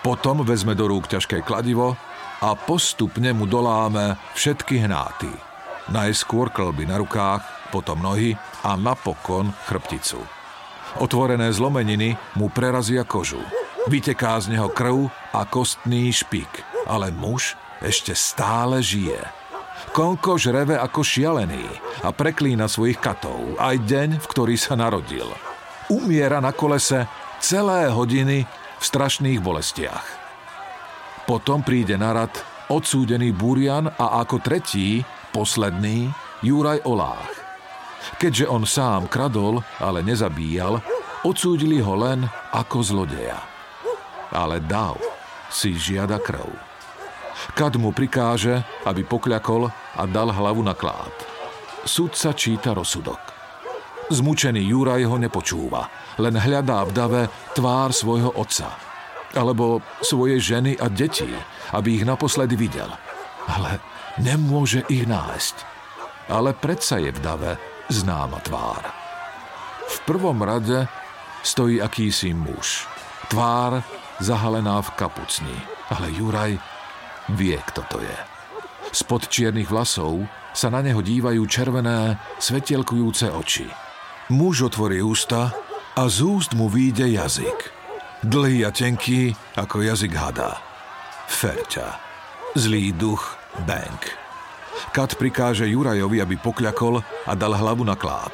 Potom 0.02 0.42
vezme 0.42 0.74
do 0.74 0.90
rúk 0.90 1.06
ťažké 1.06 1.46
kladivo 1.46 1.94
a 2.42 2.58
postupne 2.58 3.30
mu 3.30 3.46
doláme 3.46 4.18
všetky 4.34 4.82
hnáty. 4.82 5.30
Najskôr 5.94 6.50
klby 6.50 6.90
na 6.90 6.98
rukách, 6.98 7.70
potom 7.70 8.02
nohy 8.02 8.34
a 8.66 8.74
napokon 8.74 9.54
chrbticu. 9.70 10.18
Otvorené 10.98 11.54
zlomeniny 11.54 12.18
mu 12.34 12.50
prerazia 12.50 13.06
kožu. 13.06 13.38
Vyteká 13.86 14.42
z 14.42 14.58
neho 14.58 14.74
krv 14.74 15.06
a 15.30 15.46
kostný 15.46 16.10
špik, 16.10 16.66
ale 16.90 17.14
muž 17.14 17.54
ešte 17.78 18.10
stále 18.18 18.82
žije. 18.82 19.22
Konko 19.94 20.34
žreve 20.34 20.74
ako 20.74 21.06
šialený 21.06 21.62
a 22.02 22.10
preklína 22.10 22.66
svojich 22.66 22.98
katov 22.98 23.54
aj 23.62 23.78
deň, 23.86 24.18
v 24.18 24.26
ktorý 24.26 24.58
sa 24.58 24.74
narodil. 24.74 25.30
Umiera 25.90 26.38
na 26.38 26.54
kolese 26.54 27.10
celé 27.42 27.90
hodiny 27.90 28.46
v 28.78 28.82
strašných 28.82 29.42
bolestiach. 29.42 30.06
Potom 31.26 31.66
príde 31.66 31.98
na 31.98 32.14
rad 32.14 32.30
odsúdený 32.70 33.34
Burian 33.34 33.90
a 33.90 34.22
ako 34.22 34.38
tretí, 34.38 35.02
posledný, 35.34 36.06
Juraj 36.46 36.86
Olách. 36.86 37.34
Keďže 38.22 38.46
on 38.46 38.62
sám 38.62 39.10
kradol, 39.10 39.60
ale 39.82 40.06
nezabíjal, 40.06 40.78
odsúdili 41.26 41.82
ho 41.82 41.98
len 41.98 42.22
ako 42.54 42.78
zlodeja. 42.86 43.42
Ale 44.30 44.62
Dav 44.62 44.96
si 45.50 45.74
žiada 45.74 46.22
krv. 46.22 46.48
Kad 47.58 47.74
mu 47.74 47.90
prikáže, 47.90 48.62
aby 48.86 49.02
pokľakol 49.02 49.66
a 49.98 50.02
dal 50.06 50.30
hlavu 50.30 50.62
na 50.62 50.78
klád. 50.78 51.12
Sudca 51.82 52.30
číta 52.30 52.70
rozsudok. 52.76 53.39
Zmučený 54.10 54.66
Juraj 54.66 55.06
ho 55.06 55.16
nepočúva, 55.22 55.86
len 56.18 56.34
hľadá 56.34 56.82
v 56.82 56.90
dave 56.90 57.22
tvár 57.54 57.94
svojho 57.94 58.34
otca. 58.34 58.74
Alebo 59.38 59.78
svoje 60.02 60.42
ženy 60.42 60.74
a 60.74 60.90
deti, 60.90 61.30
aby 61.70 62.02
ich 62.02 62.04
naposledy 62.04 62.58
videl. 62.58 62.90
Ale 63.46 63.78
nemôže 64.18 64.82
ich 64.90 65.06
nájsť. 65.06 65.56
Ale 66.26 66.58
predsa 66.58 66.98
je 66.98 67.14
v 67.14 67.22
dave 67.22 67.52
známa 67.86 68.42
tvár. 68.42 68.82
V 69.86 69.96
prvom 70.02 70.42
rade 70.42 70.90
stojí 71.46 71.78
akýsi 71.78 72.34
muž. 72.34 72.90
Tvár 73.30 73.86
zahalená 74.18 74.82
v 74.82 74.90
kapucni. 74.98 75.54
Ale 75.90 76.10
Juraj 76.10 76.58
vie, 77.38 77.58
kto 77.62 77.86
to 77.86 78.02
je. 78.02 78.18
Spod 78.90 79.30
čiernych 79.30 79.70
vlasov 79.70 80.26
sa 80.50 80.66
na 80.66 80.82
neho 80.82 80.98
dívajú 80.98 81.46
červené, 81.46 82.18
svetielkujúce 82.42 83.30
oči. 83.30 83.89
Muž 84.30 84.62
otvorí 84.70 85.02
ústa 85.02 85.50
a 85.98 86.02
z 86.06 86.22
úst 86.22 86.54
mu 86.54 86.70
výjde 86.70 87.18
jazyk. 87.18 87.58
Dlhý 88.22 88.62
a 88.62 88.70
tenký 88.70 89.34
ako 89.58 89.82
jazyk 89.82 90.14
hada. 90.14 90.54
Ferťa. 91.26 91.98
Zlý 92.54 92.94
duch 92.94 93.34
Bank. 93.66 94.14
Kat 94.94 95.18
prikáže 95.18 95.66
Jurajovi, 95.66 96.22
aby 96.22 96.38
pokľakol 96.38 97.02
a 97.02 97.32
dal 97.34 97.58
hlavu 97.58 97.82
na 97.82 97.98
klád. 97.98 98.30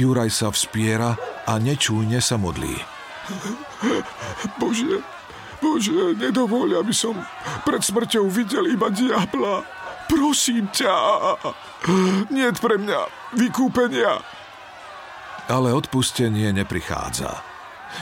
Juraj 0.00 0.32
sa 0.32 0.48
vspiera 0.48 1.12
a 1.44 1.60
nečújne 1.60 2.24
sa 2.24 2.40
modlí. 2.40 2.80
Bože, 4.56 5.04
Bože, 5.60 6.16
nedovoľ, 6.16 6.80
aby 6.80 6.94
som 6.96 7.12
pred 7.68 7.84
smrťou 7.84 8.32
videl 8.32 8.64
iba 8.72 8.88
diabla. 8.88 9.60
Prosím 10.08 10.72
ťa, 10.72 10.94
nie 12.32 12.48
pre 12.56 12.80
mňa 12.80 13.00
vykúpenia. 13.36 14.37
Ale 15.48 15.72
odpustenie 15.72 16.52
neprichádza. 16.52 17.40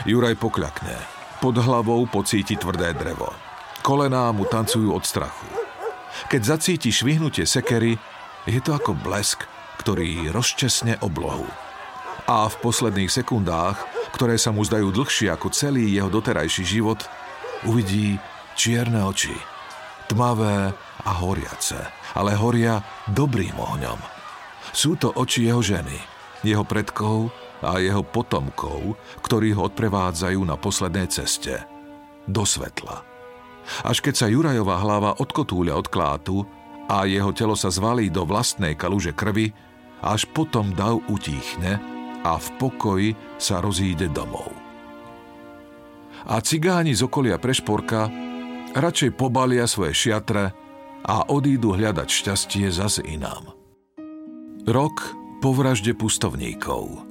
Juraj 0.03 0.35
pokľakne. 0.35 0.99
Pod 1.39 1.55
hlavou 1.55 2.03
pocíti 2.03 2.59
tvrdé 2.59 2.91
drevo. 2.91 3.31
Kolená 3.87 4.27
mu 4.35 4.43
tancujú 4.43 4.91
od 4.91 5.07
strachu. 5.07 5.47
Keď 6.27 6.41
zacíti 6.43 6.91
švihnutie 6.91 7.47
sekery, 7.47 7.95
je 8.43 8.59
to 8.59 8.75
ako 8.75 8.99
blesk, 8.99 9.47
ktorý 9.79 10.27
rozčesne 10.35 10.99
oblohu. 10.99 11.47
A 12.27 12.51
v 12.51 12.55
posledných 12.59 13.07
sekundách, 13.07 13.79
ktoré 14.11 14.35
sa 14.35 14.51
mu 14.51 14.67
zdajú 14.67 14.91
dlhšie 14.91 15.31
ako 15.31 15.47
celý 15.47 15.87
jeho 15.87 16.11
doterajší 16.11 16.67
život, 16.67 16.99
uvidí 17.63 18.19
čierne 18.59 19.07
oči, 19.07 19.31
tmavé 20.11 20.75
a 21.07 21.11
horiace, 21.23 21.79
ale 22.11 22.35
horia 22.35 22.83
dobrým 23.07 23.55
ohňom. 23.55 23.99
Sú 24.75 24.99
to 24.99 25.15
oči 25.15 25.47
jeho 25.47 25.63
ženy, 25.63 26.16
jeho 26.43 26.65
predkov 26.65 27.33
a 27.63 27.81
jeho 27.81 28.05
potomkov, 28.05 28.97
ktorí 29.25 29.53
ho 29.57 29.65
odprevádzajú 29.69 30.39
na 30.45 30.57
poslednej 30.57 31.09
ceste. 31.09 31.61
Do 32.27 32.43
svetla. 32.43 33.01
Až 33.87 33.99
keď 34.03 34.13
sa 34.15 34.27
Jurajová 34.27 34.79
hlava 34.79 35.11
odkotúľa 35.17 35.73
od 35.79 35.87
klátu 35.87 36.35
a 36.87 37.07
jeho 37.07 37.31
telo 37.35 37.55
sa 37.55 37.71
zvalí 37.71 38.11
do 38.11 38.23
vlastnej 38.23 38.75
kaluže 38.75 39.11
krvi, 39.11 39.51
až 40.03 40.29
potom 40.29 40.71
dav 40.77 41.01
utíchne 41.09 41.81
a 42.21 42.37
v 42.37 42.47
pokoji 42.61 43.09
sa 43.41 43.59
rozíde 43.63 44.11
domov 44.13 44.67
a 46.27 46.43
cigáni 46.43 46.91
z 46.91 47.07
okolia 47.07 47.39
Prešporka 47.39 48.11
radšej 48.75 49.15
pobalia 49.15 49.63
svoje 49.63 49.95
šiatre 49.95 50.51
a 51.07 51.15
odídu 51.31 51.71
hľadať 51.71 52.07
šťastie 52.11 52.67
zase 52.67 52.99
inám. 53.07 53.55
Rok 54.67 55.15
po 55.41 55.53
vražde 55.53 55.93
pustovníkov. 55.93 57.05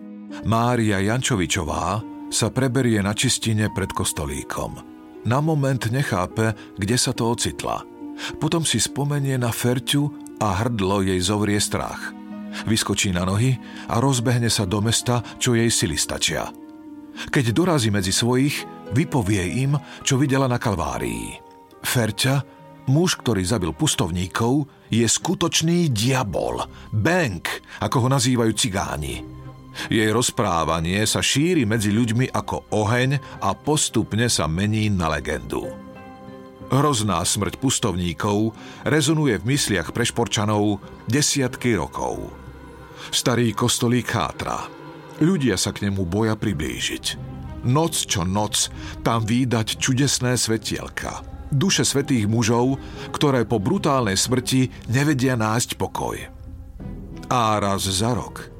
Mária 0.45 0.99
Jančovičová 1.01 2.03
sa 2.29 2.51
preberie 2.51 2.99
na 3.01 3.15
čistine 3.15 3.71
pred 3.71 3.91
kostolíkom. 3.95 4.83
Na 5.27 5.43
moment 5.43 5.91
nechápe, 5.91 6.55
kde 6.79 6.97
sa 6.99 7.11
to 7.15 7.35
ocitla. 7.35 7.83
Potom 8.39 8.63
si 8.63 8.79
spomenie 8.79 9.39
na 9.39 9.51
Ferťu 9.51 10.09
a 10.39 10.63
hrdlo 10.63 11.03
jej 11.03 11.19
zovrie 11.23 11.59
strach. 11.59 12.15
Vyskočí 12.65 13.13
na 13.13 13.29
nohy 13.29 13.59
a 13.91 14.01
rozbehne 14.01 14.49
sa 14.49 14.65
do 14.65 14.81
mesta, 14.81 15.21
čo 15.37 15.53
jej 15.53 15.69
sily 15.69 15.99
stačia. 15.99 16.49
Keď 17.29 17.53
dorazí 17.53 17.89
medzi 17.93 18.13
svojich, 18.13 18.65
vypovie 18.93 19.67
im, 19.67 19.77
čo 20.05 20.17
videla 20.21 20.49
na 20.49 20.61
Kalvárii. 20.61 21.37
Ferťa, 21.85 22.56
muž, 22.87 23.19
ktorý 23.19 23.43
zabil 23.43 23.71
pustovníkov, 23.75 24.67
je 24.91 25.07
skutočný 25.07 25.91
diabol, 25.91 26.63
Bank, 26.95 27.63
ako 27.83 28.07
ho 28.07 28.09
nazývajú 28.11 28.53
cigáni. 28.55 29.23
Jej 29.93 30.09
rozprávanie 30.09 31.05
sa 31.05 31.21
šíri 31.21 31.69
medzi 31.69 31.93
ľuďmi 31.93 32.33
ako 32.33 32.73
oheň 32.73 33.43
a 33.45 33.53
postupne 33.53 34.25
sa 34.33 34.49
mení 34.49 34.89
na 34.89 35.13
legendu. 35.13 35.69
Hrozná 36.67 37.23
smrť 37.23 37.63
pustovníkov 37.63 38.57
rezonuje 38.83 39.39
v 39.39 39.55
mysliach 39.55 39.95
prešporčanov 39.95 40.83
desiatky 41.07 41.79
rokov. 41.79 42.27
Starý 43.15 43.55
kostolík 43.55 44.11
chátra. 44.11 44.67
Ľudia 45.23 45.55
sa 45.55 45.71
k 45.71 45.87
nemu 45.87 46.03
boja 46.03 46.35
priblížiť. 46.35 47.05
Noc 47.71 47.95
čo 48.11 48.27
noc 48.27 48.73
tam 49.07 49.23
výdať 49.23 49.79
čudesné 49.79 50.35
svetielka. 50.35 51.36
Duše 51.53 51.87
svetých 51.87 52.27
mužov, 52.27 52.79
ktoré 53.15 53.47
po 53.47 53.63
brutálnej 53.63 54.19
smrti 54.19 54.91
nevedia 54.91 55.39
nájsť 55.39 55.71
pokoj. 55.79 56.17
A 57.27 57.43
raz 57.59 57.87
za 57.87 58.15
rok, 58.15 58.51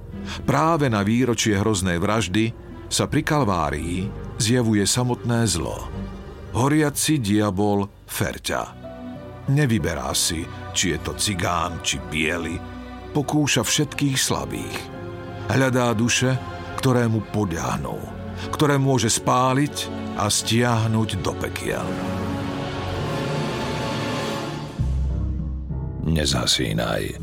práve 0.47 0.91
na 0.91 1.03
výročie 1.07 1.59
hroznej 1.59 1.99
vraždy, 1.99 2.55
sa 2.87 3.11
pri 3.11 3.23
Kalvárii 3.27 4.07
zjavuje 4.39 4.87
samotné 4.87 5.47
zlo. 5.51 5.87
Horiaci 6.55 7.19
diabol 7.19 7.91
Ferťa. 8.07 8.87
Nevyberá 9.51 10.11
si, 10.15 10.43
či 10.75 10.95
je 10.95 10.99
to 11.03 11.13
cigán, 11.19 11.83
či 11.83 11.99
biely, 11.99 12.59
pokúša 13.15 13.63
všetkých 13.63 14.17
slabých. 14.19 14.79
Hľadá 15.51 15.95
duše, 15.95 16.35
ktoré 16.79 17.07
mu 17.07 17.23
podľahnú 17.23 18.17
ktoré 18.53 18.77
môže 18.77 19.09
spáliť 19.09 19.89
a 20.21 20.29
stiahnuť 20.29 21.09
do 21.25 21.33
pekiel. 21.37 21.85
Nezasínaj. 26.07 27.19